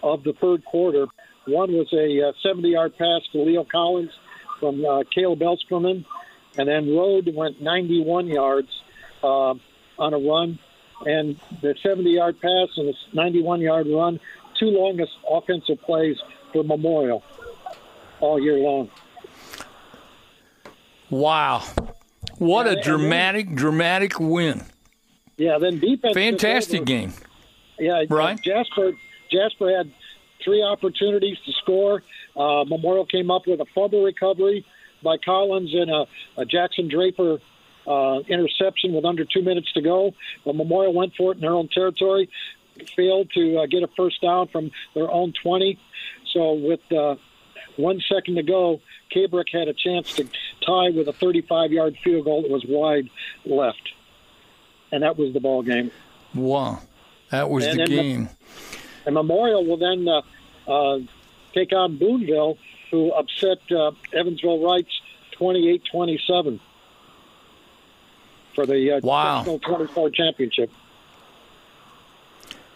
[0.02, 1.08] of the third quarter.
[1.46, 4.12] One was a 70 yard pass to Leo Collins
[4.60, 6.06] from uh, Caleb Elsperman,
[6.58, 8.70] and then Road went 91 yards
[9.24, 9.54] uh,
[9.98, 10.60] on a run.
[11.06, 14.20] And the 70 yard pass and the 91 yard run
[14.60, 16.18] two longest offensive plays
[16.52, 17.24] for Memorial
[18.20, 18.90] all year long.
[21.10, 21.64] Wow.
[22.40, 24.64] What yeah, a dramatic, then, dramatic win.
[25.38, 26.14] Yeah, then defense.
[26.14, 27.14] Fantastic game.
[27.78, 28.42] Yeah, right.
[28.42, 28.94] Jasper
[29.32, 29.92] Jasper had
[30.44, 32.04] three opportunities to score.
[32.36, 34.66] Uh, Memorial came up with a fumble recovery
[35.04, 36.06] by Collins and a,
[36.38, 37.38] a Jackson Draper
[37.88, 40.12] uh, interception with under two minutes to go.
[40.46, 42.30] But Memorial went for it in their own territory
[42.96, 45.80] failed to uh, get a first down from their own 20.
[46.34, 47.16] So with uh,
[47.78, 48.82] one second to go,
[49.14, 50.28] Cabrick had a chance to
[50.70, 53.10] tie with a 35-yard field goal that was wide
[53.46, 53.94] left,
[54.92, 55.92] and that was the ball game.
[56.34, 56.80] Wow,
[57.30, 58.26] that was and the game.
[58.26, 58.78] The,
[59.08, 60.22] and Memorial will then uh,
[60.68, 61.00] uh,
[61.54, 62.58] take on Boonville,
[62.92, 64.92] who upset uh, Evansville Reitz
[65.40, 66.60] 28-27
[68.54, 69.44] for the uh, wow.
[69.44, 70.70] 24 championship.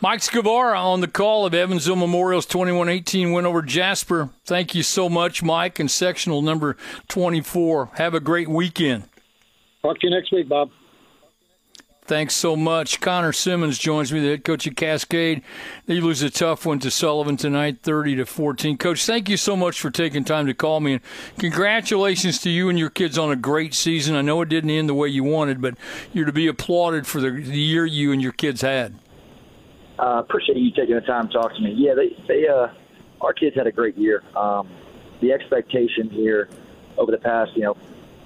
[0.03, 4.31] Mike Skavara on the call of Evansville Memorial's 21 18 win over Jasper.
[4.43, 6.75] Thank you so much, Mike, and sectional number
[7.07, 7.91] 24.
[7.93, 9.05] Have a great weekend.
[9.81, 10.71] Talk to you next week, Bob.
[12.01, 12.99] Thanks so much.
[12.99, 15.41] Conner Simmons joins me, the head coach of Cascade.
[15.85, 18.77] They lose a tough one to Sullivan tonight, 30 to 14.
[18.77, 21.01] Coach, thank you so much for taking time to call me, and
[21.39, 24.17] congratulations to you and your kids on a great season.
[24.17, 25.75] I know it didn't end the way you wanted, but
[26.11, 28.95] you're to be applauded for the, the year you and your kids had.
[30.03, 31.73] Uh, appreciate you taking the time to talk to me.
[31.77, 32.67] Yeah, they, they uh,
[33.21, 34.21] our kids had a great year.
[34.35, 34.69] Um,
[35.21, 36.49] the expectation here
[36.97, 37.77] over the past, you know,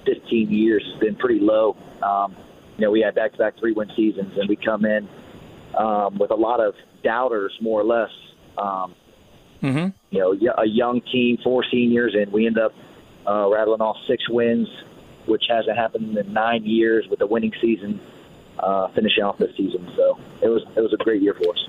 [0.07, 1.77] 15 years has been pretty low.
[2.01, 2.35] Um,
[2.77, 5.07] you know, we had back-to-back three-win seasons, and we come in
[5.77, 8.09] um, with a lot of doubters, more or less.
[8.57, 8.95] Um,
[9.61, 9.87] mm-hmm.
[10.09, 12.73] You know, a young team, four seniors, and we end up
[13.27, 14.67] uh, rattling off six wins,
[15.27, 18.01] which hasn't happened in nine years with a winning season
[18.59, 19.91] uh, finishing off this season.
[19.95, 21.67] So it was it was a great year for us.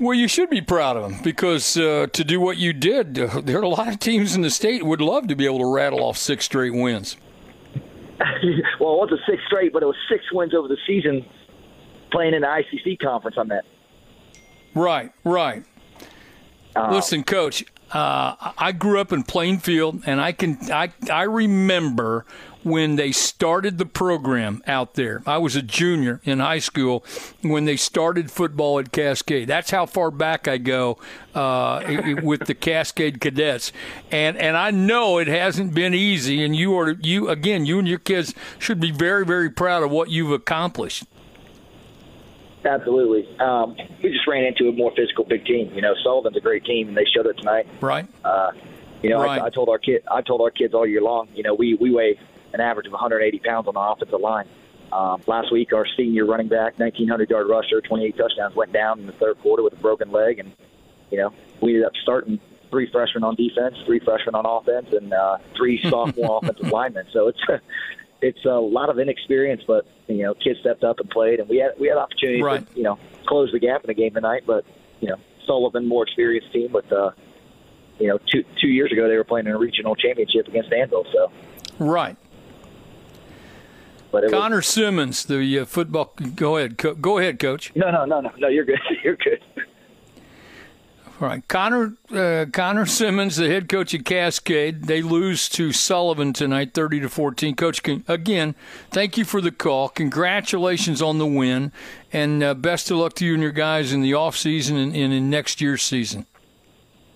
[0.00, 3.40] Well, you should be proud of them because uh, to do what you did, uh,
[3.40, 5.72] there are a lot of teams in the state would love to be able to
[5.72, 7.16] rattle off six straight wins.
[8.80, 11.24] well, it wasn't six straight, but it was six wins over the season
[12.10, 13.36] playing in the ICC conference.
[13.38, 13.64] I meant.
[14.74, 15.64] Right, right.
[16.74, 22.26] Uh, Listen, Coach, uh, I grew up in Plainfield, and I can I I remember
[22.64, 25.22] when they started the program out there.
[25.26, 27.04] I was a junior in high school
[27.42, 29.48] when they started football at Cascade.
[29.48, 30.98] That's how far back I go
[31.34, 31.82] uh,
[32.22, 33.70] with the Cascade Cadets,
[34.10, 36.44] and and I know it hasn't been easy.
[36.44, 39.90] And you are you again, you and your kids should be very very proud of
[39.90, 41.04] what you've accomplished.
[42.64, 43.28] Absolutely.
[43.38, 45.70] Um, we just ran into a more physical big team.
[45.74, 47.66] You know, Sullivan's a great team, and they showed it tonight.
[47.82, 48.08] Right.
[48.24, 48.52] Uh,
[49.02, 49.40] you know, right.
[49.40, 51.28] I, I told our kid, I told our kids all year long.
[51.34, 52.18] You know, we we weigh
[52.54, 54.46] an average of 180 pounds on the offensive line.
[54.92, 59.06] Um, last week, our senior running back, 1,900 yard rusher, 28 touchdowns, went down in
[59.06, 60.52] the third quarter with a broken leg, and
[61.10, 62.38] you know, we ended up starting
[62.70, 67.06] three freshmen on defense, three freshmen on offense, and uh, three sophomore offensive linemen.
[67.12, 67.40] So it's
[68.22, 71.58] it's a lot of inexperience, but you know, kids stepped up and played, and we
[71.58, 72.66] had we had opportunities right.
[72.66, 74.44] to you know close the gap in the game tonight.
[74.46, 74.64] But
[75.00, 77.10] you know, Sullivan, more experienced team with uh,
[77.98, 81.06] you know two two years ago they were playing in a regional championship against Danville.
[81.12, 81.32] So
[81.78, 82.16] right.
[84.14, 86.12] But Conner was, Simmons, the uh, football.
[86.36, 87.72] Go ahead, co- go ahead, coach.
[87.74, 88.48] No, no, no, no, no.
[88.48, 88.78] You're good.
[89.02, 89.40] You're good.
[91.20, 96.32] All right, Conner uh, Conner Simmons, the head coach at Cascade, they lose to Sullivan
[96.32, 97.56] tonight, thirty to fourteen.
[97.56, 98.54] Coach, again,
[98.90, 99.88] thank you for the call.
[99.88, 101.72] Congratulations on the win,
[102.12, 104.94] and uh, best of luck to you and your guys in the off season and,
[104.94, 106.26] and in next year's season.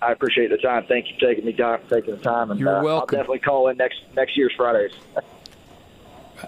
[0.00, 0.84] I appreciate the time.
[0.88, 3.16] Thank you for taking me time, taking the time, and You're uh, welcome.
[3.16, 4.92] I'll definitely call in next next year's Fridays.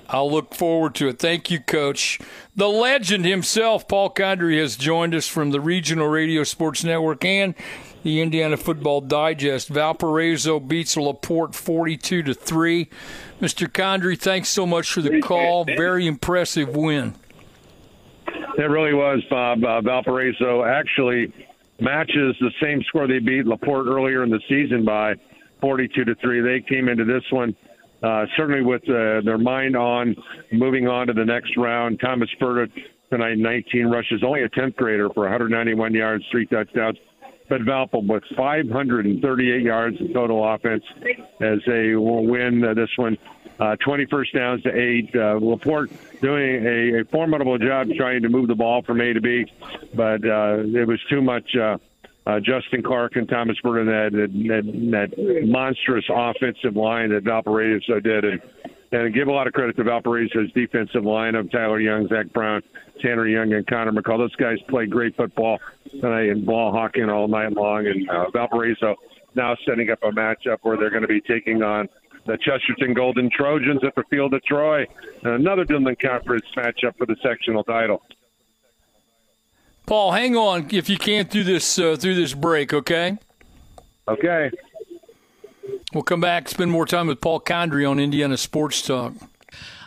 [0.09, 1.18] I'll look forward to it.
[1.18, 2.18] Thank you, Coach.
[2.57, 7.55] The legend himself, Paul Condry, has joined us from the Regional Radio Sports Network and
[8.03, 9.68] the Indiana Football Digest.
[9.68, 12.88] Valparaiso beats La Porte 42 to 3.
[13.40, 13.66] Mr.
[13.66, 15.64] Condry, thanks so much for the call.
[15.64, 17.14] Very impressive win.
[18.59, 19.64] It really was, Bob.
[19.64, 21.33] Uh, Valparaiso actually
[21.81, 25.14] matches the same score they beat La Porte earlier in the season by
[25.61, 26.40] 42 to 3.
[26.40, 27.57] They came into this one
[28.02, 30.16] uh, certainly with uh, their mind on
[30.52, 32.00] moving on to the next round.
[32.00, 32.70] Thomas Furta
[33.10, 36.98] tonight, 19 rushes, only a 10th grader for 191 yards, three touchdowns.
[37.48, 40.84] But Valpo with 538 yards in total offense
[41.40, 43.18] as they will win uh, this one.
[43.58, 45.10] Uh, 20 first downs to eight.
[45.14, 45.90] Uh, La Porte
[46.22, 49.44] doing a, a formidable job trying to move the ball from A to B,
[49.94, 51.54] but uh, it was too much.
[51.56, 51.76] Uh,
[52.26, 58.24] uh, Justin Clark and Thomas Burton, that, that, that monstrous offensive line that Valparaiso did.
[58.24, 58.40] And,
[58.92, 62.62] and give a lot of credit to Valparaiso's defensive line of Tyler Young, Zach Brown,
[63.00, 64.18] Tanner Young, and Connor McCall.
[64.18, 65.59] Those guys played great football
[65.90, 67.87] tonight and ball hawking all night long.
[67.87, 68.96] And uh, Valparaiso
[69.35, 71.88] now setting up a matchup where they're going to be taking on
[72.26, 74.87] the Chesterton Golden Trojans at the Field of Troy.
[75.22, 78.02] Another Duneland Conference matchup for the sectional title.
[79.90, 83.18] Paul, hang on if you can through this uh, through this break, okay?
[84.07, 84.48] Okay.
[85.92, 89.14] We'll come back, spend more time with Paul Condry on Indiana Sports Talk.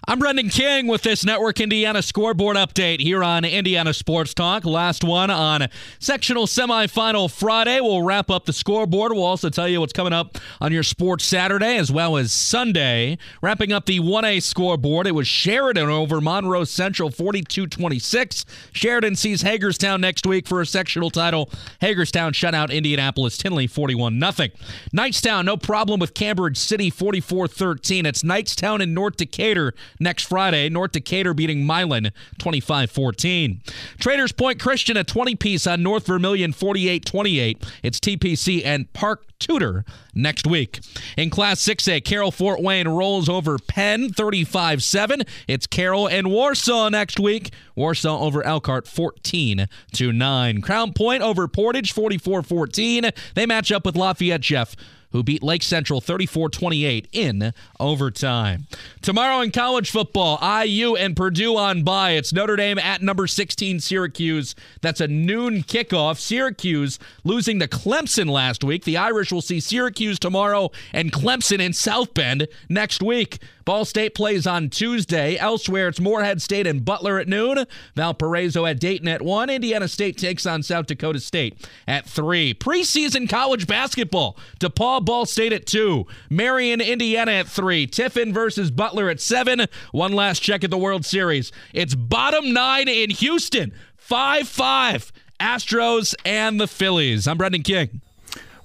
[0.06, 4.66] I'm Brendan King with this Network Indiana scoreboard update here on Indiana Sports Talk.
[4.66, 7.80] Last one on sectional semifinal Friday.
[7.80, 9.13] We'll wrap up the scoreboard.
[9.13, 13.18] We'll also tell you what's coming up on your sports Saturday as well as Sunday.
[13.42, 18.46] Wrapping up the 1A scoreboard, it was Sheridan over Monroe Central 42 26.
[18.74, 21.50] Sheridan sees Hagerstown next week for a sectional title.
[21.80, 24.50] Hagerstown shut out Indianapolis Tindley 41 0.
[24.94, 28.06] Knightstown, no problem with Cambridge City 44 13.
[28.06, 30.69] It's Knightstown and North Decatur next Friday.
[30.69, 33.62] North Decatur beating Milan 25 14.
[33.99, 37.65] Traders Point Christian a 20 piece on North Vermillion 48 28.
[37.84, 39.84] It's TPC and Park Tudor
[40.15, 40.79] next week.
[41.17, 45.23] In Class 6A, Carroll Fort Wayne rolls over Penn 35 7.
[45.47, 47.51] It's Carroll and Warsaw next week.
[47.75, 50.62] Warsaw over Elkhart 14 to 9.
[50.62, 53.10] Crown Point over Portage 44 14.
[53.36, 54.75] They match up with Lafayette Jeff
[55.13, 58.67] who beat Lake Central 34 28 in overtime.
[59.02, 62.12] Tomorrow in college football, IU and Purdue on bye.
[62.12, 64.56] It's Notre Dame at number 16 Syracuse.
[64.81, 66.19] That's a noon kickoff.
[66.19, 68.83] Syracuse losing to Clemson last week.
[68.83, 73.40] The Irish will see Syracuse tomorrow and Clemson in South Bend next week.
[73.65, 75.38] Ball State plays on Tuesday.
[75.38, 77.65] Elsewhere, it's Morehead State and Butler at noon.
[77.96, 79.50] Valparaiso at Dayton at 1.
[79.50, 82.54] Indiana State takes on South Dakota State at 3.
[82.56, 84.38] Preseason college basketball.
[84.60, 86.06] DePaul Ball State at 2.
[86.29, 87.87] Marian, Indiana at 3.
[87.87, 89.67] Tiffin versus Butler at 7.
[89.91, 91.51] One last check at the World Series.
[91.73, 93.73] It's bottom nine in Houston.
[93.97, 97.27] 5 5 Astros and the Phillies.
[97.27, 98.01] I'm Brendan King.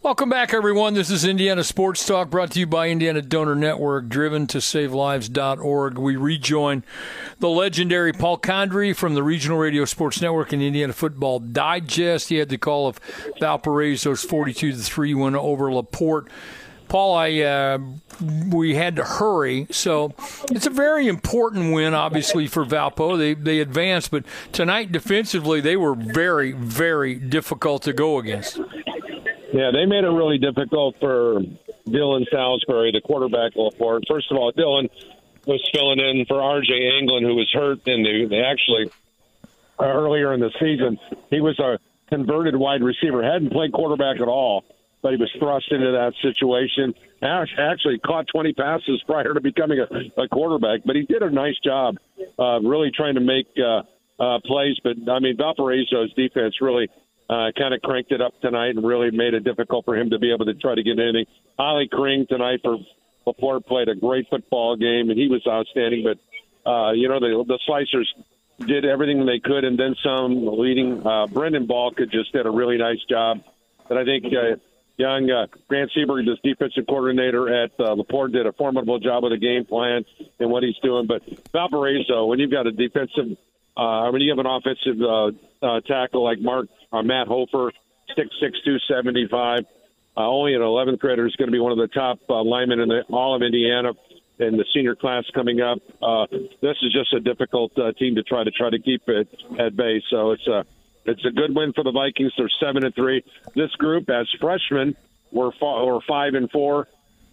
[0.09, 0.95] Welcome back, everyone.
[0.95, 5.99] This is Indiana Sports Talk brought to you by Indiana Donor Network, driven to savelives.org.
[5.99, 6.83] We rejoin
[7.41, 12.31] the legendary Paul Condry from the Regional Radio Sports Network and Indiana Football Digest.
[12.31, 12.99] He had the call of
[13.39, 16.31] Valparaiso's 42 3 win over La Porte.
[16.89, 17.79] Paul, I uh,
[18.49, 20.15] we had to hurry, so
[20.51, 23.19] it's a very important win, obviously for Valpo.
[23.19, 28.59] They they advanced, but tonight defensively they were very very difficult to go against.
[29.53, 31.41] Yeah, they made it really difficult for
[31.89, 34.05] Dylan Salisbury, the quarterback of La Porte.
[34.09, 34.89] First of all, Dylan
[35.47, 36.73] was filling in for R.J.
[36.99, 38.91] Anglin, who was hurt, and they, they actually
[39.81, 40.99] uh, earlier in the season
[41.31, 41.79] he was a
[42.09, 44.65] converted wide receiver, hadn't played quarterback at all
[45.03, 46.95] but he was thrust into that situation.
[47.23, 51.59] Actually, caught 20 passes prior to becoming a, a quarterback, but he did a nice
[51.65, 51.97] job,
[52.39, 53.83] uh, really trying to make uh,
[54.23, 54.77] uh, plays.
[54.83, 56.89] But I mean, Valparaiso's defense really
[57.29, 60.18] uh, kind of cranked it up tonight and really made it difficult for him to
[60.18, 61.26] be able to try to get anything.
[61.59, 62.79] Ollie Kring tonight for
[63.26, 66.05] La Porte played a great football game, and he was outstanding.
[66.05, 68.07] But uh, you know, the, the Slicers
[68.66, 70.47] did everything they could, and then some.
[70.59, 73.41] Leading uh, Brendan Balka just did a really nice job.
[73.89, 74.57] But I think uh,
[74.97, 79.22] young uh, Grant Seberg, this defensive coordinator at uh, La Porte, did a formidable job
[79.22, 80.05] with the game plan
[80.41, 81.07] and what he's doing.
[81.07, 81.22] But
[81.53, 83.37] Valparaiso, when you've got a defensive,
[83.79, 87.72] uh, when you have an offensive uh, uh, tackle like Mark uh, Matt Hofer,
[88.16, 89.61] six six two seventy five,
[90.16, 92.81] uh, only an 11th grader is going to be one of the top uh, linemen
[92.81, 93.93] in the, all of Indiana
[94.41, 95.79] in the senior class coming up.
[96.03, 96.26] Uh,
[96.61, 99.76] this is just a difficult uh, team to try to try to keep it at
[99.76, 100.03] bay.
[100.11, 100.64] So it's a
[101.05, 102.33] it's a good win for the Vikings.
[102.37, 103.24] They're seven and three.
[103.55, 104.97] This group, as freshmen,
[105.31, 106.89] were were five and four,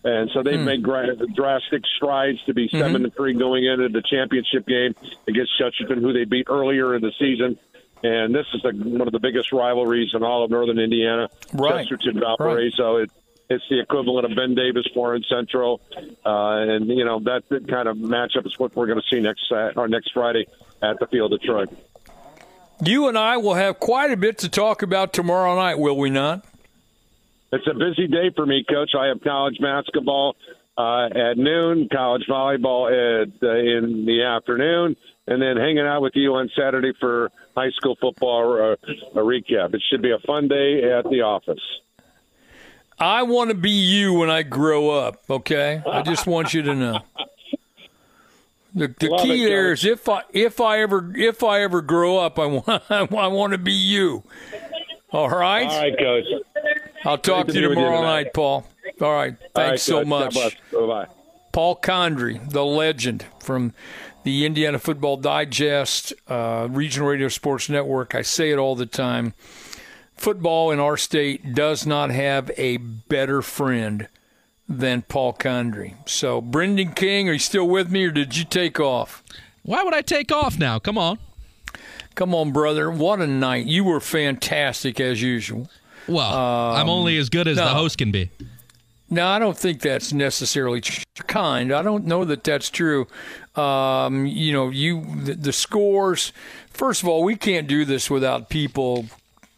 [0.06, 0.66] and so they've mm.
[0.66, 3.06] made gra- drastic strides to be 7 mm-hmm.
[3.06, 4.94] and three going into the championship game
[5.28, 7.58] against Chesterton, who they beat earlier in the season.
[8.04, 11.28] And this is the, one of the biggest rivalries in all of Northern Indiana.
[11.54, 11.88] Right.
[11.88, 12.98] Chesterton, Valparaiso.
[12.98, 13.04] Right.
[13.04, 13.12] It,
[13.50, 15.82] it's the equivalent of Ben Davis Warren Central,
[16.26, 19.22] uh, and you know that, that kind of matchup is what we're going to see
[19.22, 20.48] next uh, or next Friday
[20.82, 21.66] at the Field of Troy.
[22.84, 26.10] You and I will have quite a bit to talk about tomorrow night, will we
[26.10, 26.44] not?
[27.52, 28.92] It's a busy day for me, Coach.
[28.98, 30.36] I have college basketball
[30.78, 34.96] uh, at noon, college volleyball at, uh, in the afternoon,
[35.28, 39.74] and then hanging out with you on Saturday for high school football uh, a recap.
[39.74, 41.62] It should be a fun day at the office.
[43.00, 45.82] I want to be you when I grow up, okay?
[45.86, 47.00] I just want you to know.
[48.78, 52.18] The, the key it, there is if I if I ever if I ever grow
[52.18, 54.24] up, I want I want to be you.
[55.14, 55.66] All right.
[55.66, 56.26] All right, coach.
[57.06, 58.68] I'll talk Great to you tomorrow night, Paul.
[59.02, 59.36] All right.
[59.54, 60.36] Thanks All right, so much.
[60.72, 61.08] Bye.
[61.52, 63.74] Paul Condry, the legend from
[64.24, 68.16] the Indiana Football Digest, uh, Regional Radio Sports Network.
[68.16, 69.34] I say it all the time.
[70.18, 74.08] Football in our state does not have a better friend
[74.68, 75.96] than Paul Condry.
[76.10, 79.24] So, Brendan King, are you still with me or did you take off?
[79.62, 80.80] Why would I take off now?
[80.80, 81.20] Come on.
[82.16, 82.90] Come on, brother.
[82.90, 83.66] What a night.
[83.66, 85.70] You were fantastic as usual.
[86.08, 88.30] Well, um, I'm only as good as no, the host can be.
[89.10, 90.82] No, I don't think that's necessarily
[91.28, 91.72] kind.
[91.72, 93.08] I don't know that that's true.
[93.56, 96.34] Um, you know, you the, the, scores.
[96.72, 99.06] First of all, we can't do this without people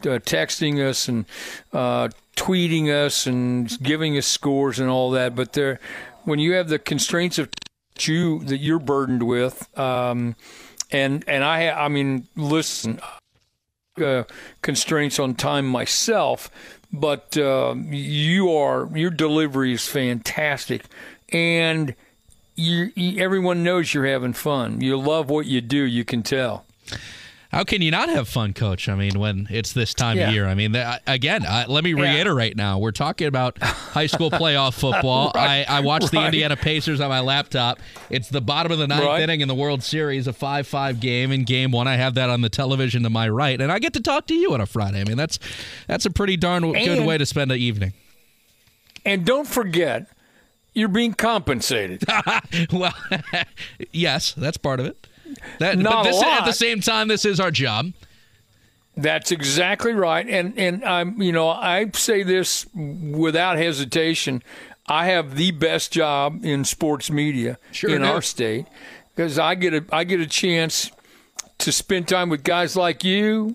[0.02, 1.24] uh, texting us and
[1.72, 5.34] uh, tweeting us and giving us scores and all that.
[5.34, 5.80] But there,
[6.24, 7.48] when you have the constraints of
[8.00, 10.36] you that you're burdened with, um,
[10.90, 13.00] and and I, I mean, listen,
[14.00, 14.24] uh,
[14.62, 16.50] constraints on time myself,
[16.92, 20.84] but uh, you are your delivery is fantastic,
[21.30, 21.94] and
[22.54, 24.80] you, you, everyone knows you're having fun.
[24.80, 25.82] You love what you do.
[25.82, 26.64] You can tell.
[27.50, 28.90] How can you not have fun, Coach?
[28.90, 30.28] I mean, when it's this time yeah.
[30.28, 30.46] of year.
[30.46, 30.76] I mean,
[31.06, 32.64] again, uh, let me reiterate yeah.
[32.64, 32.78] now.
[32.78, 35.32] We're talking about high school playoff football.
[35.34, 35.64] right.
[35.66, 37.80] I, I watched the Indiana Pacers on my laptop.
[38.10, 39.22] It's the bottom of the ninth right.
[39.22, 41.32] inning in the World Series, a 5 5 game.
[41.32, 43.94] In game one, I have that on the television to my right, and I get
[43.94, 45.00] to talk to you on a Friday.
[45.00, 45.38] I mean, that's,
[45.86, 47.94] that's a pretty darn and, good way to spend an evening.
[49.06, 50.06] And don't forget,
[50.74, 52.04] you're being compensated.
[52.72, 52.94] well,
[53.90, 55.07] yes, that's part of it.
[55.58, 56.40] That, Not but this, a lot.
[56.40, 57.92] At the same time, this is our job.
[58.96, 64.42] That's exactly right, and and I'm you know I say this without hesitation.
[64.88, 68.66] I have the best job in sports media sure in our state
[69.14, 70.90] because I get a I get a chance
[71.58, 73.54] to spend time with guys like you,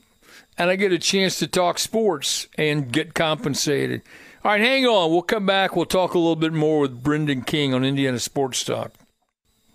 [0.57, 4.01] and I get a chance to talk sports and get compensated.
[4.45, 5.11] All right, hang on.
[5.11, 5.75] We'll come back.
[5.75, 8.93] We'll talk a little bit more with Brendan King on Indiana Sports Talk.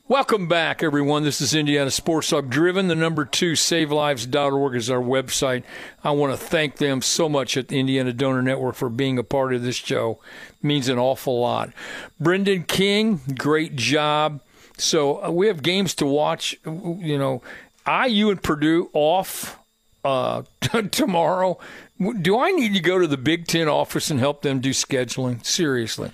[0.09, 1.22] Welcome back, everyone.
[1.22, 2.88] This is Indiana Sports Talk Driven.
[2.88, 5.64] The number two, savelives.org is our website.
[6.02, 9.22] I want to thank them so much at the Indiana Donor Network for being a
[9.22, 10.18] part of this show.
[10.48, 11.74] It means an awful lot.
[12.18, 14.40] Brendan King, great job.
[14.78, 16.56] So uh, we have games to watch.
[16.64, 17.42] You know,
[17.86, 19.59] IU and Purdue off
[20.06, 20.44] uh,
[20.90, 21.59] tomorrow.
[22.22, 25.44] Do I need to go to the Big Ten office and help them do scheduling?
[25.44, 26.12] Seriously.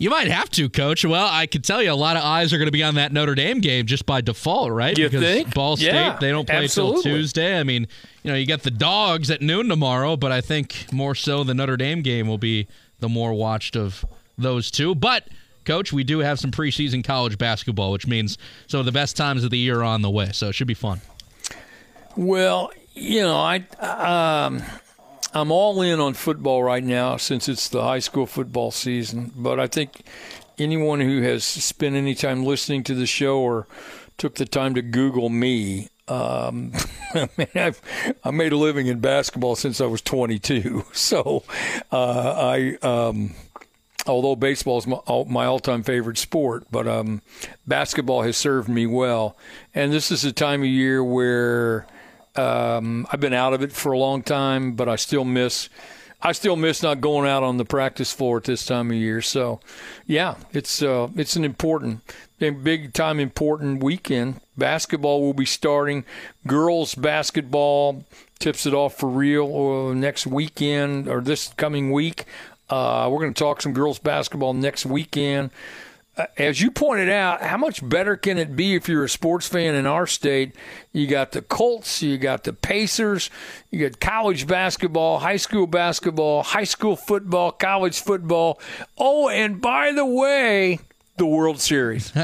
[0.00, 1.04] You might have to, Coach.
[1.04, 3.12] Well, I can tell you a lot of eyes are going to be on that
[3.12, 4.96] Notre Dame game just by default, right?
[4.96, 5.52] You because think?
[5.54, 7.02] Ball State, Yeah, they don't play absolutely.
[7.02, 7.60] till Tuesday.
[7.60, 7.86] I mean,
[8.22, 11.52] you know, you got the dogs at noon tomorrow, but I think more so the
[11.52, 12.66] Notre Dame game will be
[13.00, 14.02] the more watched of
[14.38, 14.94] those two.
[14.94, 15.28] But,
[15.66, 18.38] Coach, we do have some preseason college basketball, which means
[18.68, 20.30] some of the best times of the year are on the way.
[20.32, 21.02] So it should be fun.
[22.16, 23.56] Well, you know, I
[24.46, 24.62] um,
[25.32, 29.32] I'm all in on football right now since it's the high school football season.
[29.36, 30.02] But I think
[30.58, 33.66] anyone who has spent any time listening to the show or
[34.18, 36.72] took the time to Google me, um,
[37.14, 37.80] I mean, I've
[38.24, 40.84] I made a living in basketball since I was 22.
[40.92, 41.44] So
[41.92, 42.76] uh, I.
[42.82, 43.34] Um,
[44.06, 47.20] although baseball is my, all-time favorite sport, but um,
[47.66, 49.36] basketball has served me well.
[49.74, 51.86] And this is a time of year where
[52.36, 55.68] um, I've been out of it for a long time, but I still miss.
[56.22, 59.22] I still miss not going out on the practice floor at this time of year.
[59.22, 59.60] So,
[60.06, 62.02] yeah, it's uh, it's an important,
[62.38, 64.40] big time important weekend.
[64.56, 66.04] Basketball will be starting.
[66.46, 68.04] Girls basketball
[68.38, 72.24] tips it off for real uh, next weekend or this coming week.
[72.68, 75.50] Uh, we're going to talk some girls basketball next weekend.
[76.16, 79.46] Uh, As you pointed out, how much better can it be if you're a sports
[79.46, 80.54] fan in our state?
[80.92, 83.30] You got the Colts, you got the Pacers,
[83.70, 88.60] you got college basketball, high school basketball, high school football, college football.
[88.98, 90.80] Oh, and by the way,
[91.16, 92.12] the World Series.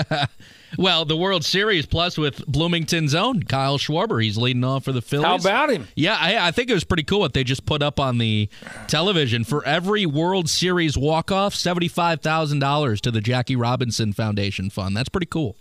[0.78, 4.22] Well, the World Series plus with Bloomington's own Kyle Schwarber.
[4.22, 5.26] He's leading off for the Phillies.
[5.26, 5.88] How about him?
[5.94, 8.48] Yeah, I, I think it was pretty cool what they just put up on the
[8.88, 9.44] television.
[9.44, 14.96] For every World Series walk off, $75,000 to the Jackie Robinson Foundation Fund.
[14.96, 15.56] That's pretty cool.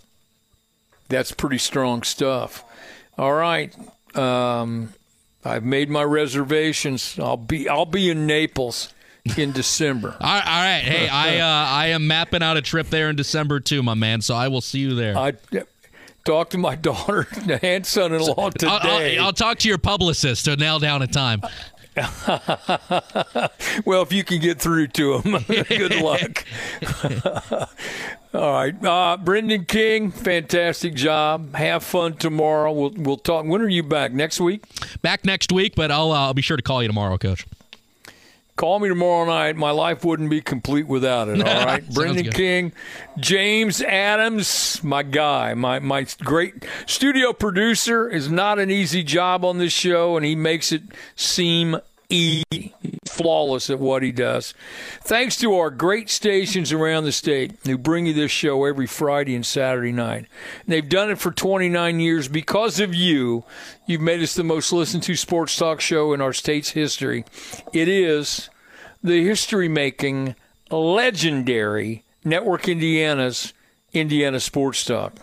[1.08, 2.64] That's pretty strong stuff.
[3.18, 3.76] All right.
[4.16, 4.94] Um,
[5.44, 7.18] I've made my reservations.
[7.20, 8.94] I'll be I'll be in Naples
[9.38, 10.16] in December.
[10.22, 10.84] All right, all right.
[10.84, 14.22] Hey, I uh, I am mapping out a trip there in December too, my man.
[14.22, 15.18] So I will see you there.
[15.18, 15.34] I
[16.24, 17.28] talked to my daughter
[17.62, 18.68] and son-in-law today.
[18.68, 21.42] I'll, I'll, I'll talk to your publicist to nail down a time.
[23.86, 26.46] well, if you can get through to him, good luck.
[28.34, 31.56] All right, uh, Brendan King, fantastic job.
[31.56, 32.74] Have fun tomorrow.
[32.74, 33.46] We'll we'll talk.
[33.46, 34.12] When are you back?
[34.12, 34.66] Next week?
[35.02, 37.46] Back next week, but I'll uh, I'll be sure to call you tomorrow, Coach.
[38.58, 39.58] Call me tomorrow night.
[39.58, 41.42] My life wouldn't be complete without it.
[41.46, 42.32] All right, Brendan.
[42.32, 42.72] King,
[43.18, 49.58] James Adams, my guy, my my great studio producer is not an easy job on
[49.58, 50.84] this show, and he makes it
[51.18, 51.78] seem
[52.16, 52.74] e
[53.06, 54.54] flawless at what he does.
[55.02, 59.36] Thanks to our great stations around the state who bring you this show every Friday
[59.36, 60.26] and Saturday night.
[60.68, 63.46] They've done it for 29 years because of you.
[63.86, 67.26] You've made us the most listened to sports talk show in our state's history.
[67.74, 68.50] It is
[69.04, 70.36] the history making,
[70.70, 73.54] legendary Network Indiana's
[73.94, 75.14] Indiana Sports Talk.